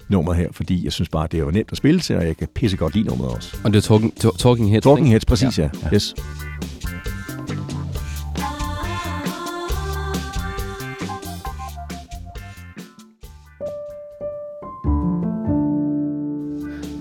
[0.09, 2.47] nummeret her, fordi jeg synes bare, det var nemt at spille til, og jeg kan
[2.55, 3.57] pisse godt lide nummeret også.
[3.63, 5.09] Og det er Talking, talking Heads, Talking?
[5.09, 5.69] Heads, præcis ja.
[5.83, 5.93] ja.
[5.93, 6.15] Yes.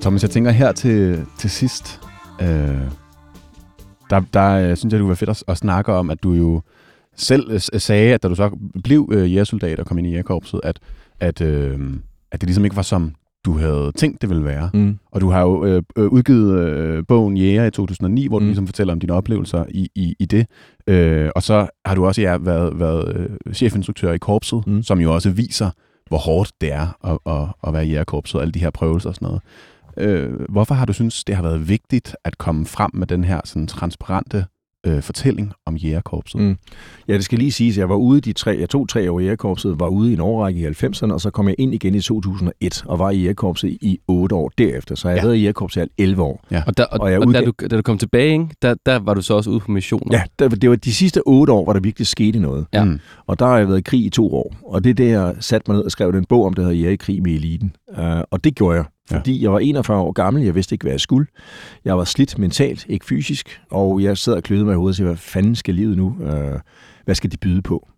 [0.01, 2.01] Thomas, jeg tænker her til, til sidst,
[2.43, 2.49] øh,
[4.11, 6.33] der, der øh, synes jeg, det kunne være fedt at, at snakke om, at du
[6.33, 6.61] jo
[7.17, 8.51] selv øh, sagde, at da du så
[8.85, 10.79] blev øh, jægersoldat og kom ind i jægerkorpset, at,
[11.21, 11.79] at, øh,
[12.33, 14.71] at det ligesom ikke var som du havde tænkt, det ville være.
[14.75, 14.99] Mm.
[15.13, 18.47] Og du har jo øh, øh, udgivet øh, bogen Jæger i 2009, hvor du Mm.
[18.49, 20.47] ligesom fortæller om dine oplevelser i, i, i det.
[20.87, 24.83] Øh, og så har du også ja, været, været chefinstruktør i korpset, Mm.
[24.83, 25.71] som jo også viser,
[26.09, 29.09] hvor hårdt det er at, at, at være i jægerkorpset, og alle de her prøvelser
[29.09, 29.43] og sådan noget.
[30.01, 33.41] Øh, hvorfor har du synes, det har været vigtigt at komme frem med den her
[33.45, 34.45] sådan transparente
[34.87, 36.41] øh, fortælling om jægerkorpset?
[36.41, 36.57] Mm.
[37.09, 39.21] Ja, det skal lige siges, at jeg var ude de tre, jeg tog tre år
[39.21, 41.95] i Jægerkorpset, var ude i en årrække i 90'erne, og så kom jeg ind igen
[41.95, 44.95] i 2001 og var i Jægerkorpset i 8 år derefter.
[44.95, 45.23] Så jeg Ja.
[45.25, 46.45] været i Jægerkorpset i 11 år.
[46.67, 48.99] Og, der, og, Og jeg og, da, du, da du kom tilbage, ikke, der, der
[48.99, 50.19] var du så også ude på missioner.
[50.19, 52.67] Ja, det, det var de sidste 8 år, hvor der virkelig skete noget.
[52.73, 52.85] Ja.
[52.85, 52.99] Mm.
[53.27, 54.55] Og der har jeg været i krig i to år.
[54.65, 56.77] Og det er det, jeg satte mig ned og skrev den bog om, der hedder
[56.77, 57.73] Jeg er i krig med eliten.
[57.99, 59.17] Uh, og det gjorde jeg, Ja.
[59.17, 60.43] fordi jeg var 41 år gammel.
[60.43, 61.27] Jeg vidste ikke, hvad jeg skulle.
[61.85, 63.61] Jeg var slidt mentalt, ikke fysisk.
[63.71, 66.17] Og jeg sad og kløede mig i hovedet og sagde, hvad fanden skal livet nu?
[66.21, 66.61] Uh,
[67.05, 67.89] hvad skal de byde på?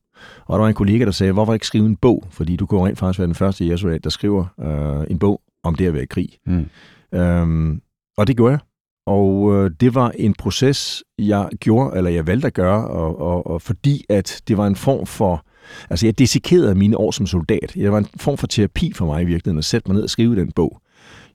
[0.46, 2.24] Og der var en kollega, der sagde, hvorfor ikke skrive en bog?
[2.30, 5.74] Fordi du kunne rent faktisk være den første jægersoldat, der skriver uh, en bog om
[5.74, 6.28] det at være i krig.
[6.46, 6.66] Mm.
[7.14, 7.80] Øhm,
[8.16, 8.60] og det gjorde jeg.
[9.06, 13.46] Og øh, det var en proces, jeg gjorde, eller jeg valgte at gøre, og, og,
[13.46, 15.46] og fordi at det var en form for...
[15.90, 17.72] Altså, jeg dissekerede mine år som soldat.
[17.74, 20.10] Det var en form for terapi for mig i virkeligheden, at sætte mig ned og
[20.10, 20.81] skrive den bog.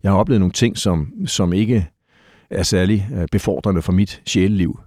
[0.04, 1.88] Jeg har oplevet nogle ting, som, som ikke
[2.50, 4.80] er særlig øh, befordrende for mit sjæleliv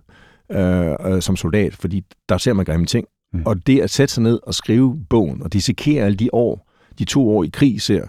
[0.53, 3.07] øh, øh, som soldat, fordi der ser man grimme ting.
[3.33, 3.39] Mm.
[3.39, 3.47] Mm.
[3.47, 7.05] Og det at sætte sig ned og skrive bogen, og dissekere alle de år, de
[7.05, 8.07] to år i krig ser,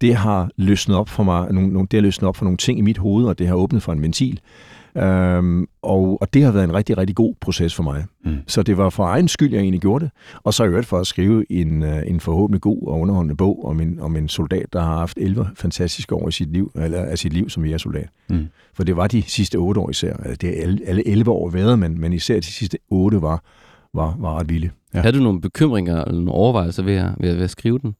[0.00, 2.78] det har løsnet op for mig, nogle, nogle, det har løsnet op for nogle ting
[2.78, 4.40] i mit hoved, og det har åbnet for en ventil.
[4.96, 8.04] Øhm, og, og det har været en rigtig, rigtig god proces for mig.
[8.24, 8.36] Mm.
[8.46, 10.12] Så det var for egen skyld, jeg egentlig gjorde det.
[10.42, 13.64] Og så i øvrigt for at skrive en, øh, en forhåbentlig god og underholdende bog
[13.64, 17.02] om en, om en soldat, der har haft 11 fantastiske år i sit liv, eller
[17.02, 18.08] af sit liv som jægersoldat.
[18.30, 18.46] Mm.
[18.74, 20.16] For det var de sidste otte år især.
[20.16, 23.44] Altså, Det er alle, alle 11 år været, men, men især de sidste otte var,
[23.94, 24.70] var, var ret vilde.
[24.94, 25.00] Ja.
[25.00, 27.94] Havde du nogle bekymringer eller nogle overvejelser ved at, ved at, ved at skrive den?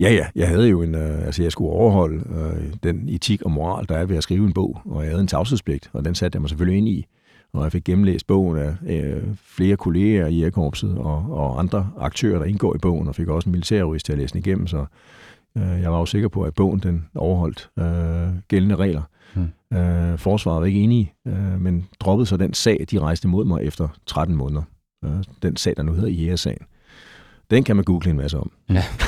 [0.00, 0.26] Ja, ja.
[0.34, 3.96] Jeg havde jo en, øh, altså jeg skulle overholde øh, den etik og moral, der
[3.96, 6.40] er ved at skrive en bog, og jeg havde en tavshedspligt, og den satte jeg
[6.40, 7.06] mig selvfølgelig ind i.
[7.52, 12.38] Og jeg fik gennemlæst bogen af øh, flere kolleger i Jægerkorpset og, og andre aktører,
[12.38, 14.84] der indgår i bogen, og fik også en militærjurist til at læse den igennem, så
[15.58, 19.02] øh, jeg var jo sikker på, at bogen den overholdt øh, gældende regler.
[19.34, 19.78] Hmm.
[19.78, 23.62] Øh, forsvaret var ikke enige, øh, men droppede så den sag, de rejste mod mig
[23.62, 24.62] efter 13 måneder.
[25.04, 25.10] Øh,
[25.42, 26.66] den sag, der nu hedder Jægersagen.
[27.54, 28.52] Den kan man google en masse om.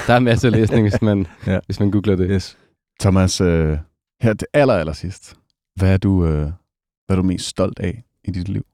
[0.06, 1.52] Der er masser af læsning, hvis man, ja.
[1.52, 1.58] Ja.
[1.66, 2.26] hvis man googler det.
[2.30, 2.58] Yes.
[3.00, 3.78] Thomas, øh,
[4.22, 5.36] her til aller, aller sidst.
[5.76, 6.50] Hvad er, du, øh, hvad
[7.08, 8.66] er du mest stolt af i dit liv?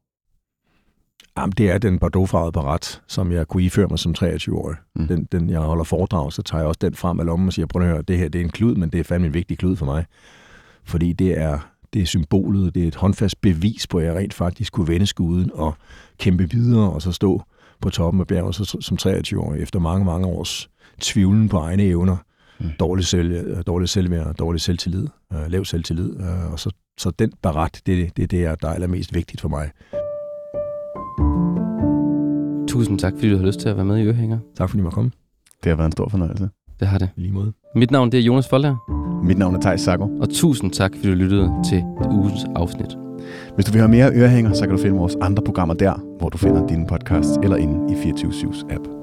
[1.36, 4.76] Jamen, det er den Bordeaux-farvede barat, som jeg kunne iføre mig som 23-årig.
[4.94, 5.02] Mm.
[5.02, 5.08] Mm.
[5.08, 7.66] Den, den, jeg holder foredrag, så tager jeg også den frem af lommen og siger,
[7.66, 9.58] prøv at høre, det her det er en klud, men det er fandme en vigtig
[9.58, 10.04] klud for mig.
[10.84, 11.58] Fordi det er,
[11.92, 15.06] det er symbolet, det er et håndfast bevis på, at jeg rent faktisk kunne vende
[15.06, 15.74] skuden og
[16.18, 17.42] kæmpe videre, og så stå
[17.82, 20.70] på toppen af bjerget så, som 23-årig, efter mange, mange års
[21.00, 22.16] tvivlen på egne evner,
[22.60, 22.68] Mm.
[22.80, 27.82] dårlig, selv, dårlig selvværd, dårlig selvtillid, øh, lav selvtillid, øh, og så, så den barat,
[27.86, 29.70] det, det er det, der er allermest vigtigt for mig.
[32.68, 34.38] Tusind tak, fordi du har lyst til at være med i Ørehænger.
[34.56, 35.10] Tak fordi I måtte komme.
[35.64, 36.48] Det har været en stor fornøjelse.
[36.80, 37.08] Det har det.
[37.16, 37.52] I lige måde.
[37.74, 38.76] Mit navn det er Jonas Folder,
[39.24, 40.04] Mit navn er Thijs Sago.
[40.20, 42.96] og tusind tak, fordi du lyttede til ugens afsnit.
[43.54, 46.28] Hvis du vil have mere ørehænger, så kan du finde vores andre programmer der, hvor
[46.28, 49.01] du finder dine podcasts, eller inde i 24-7's app.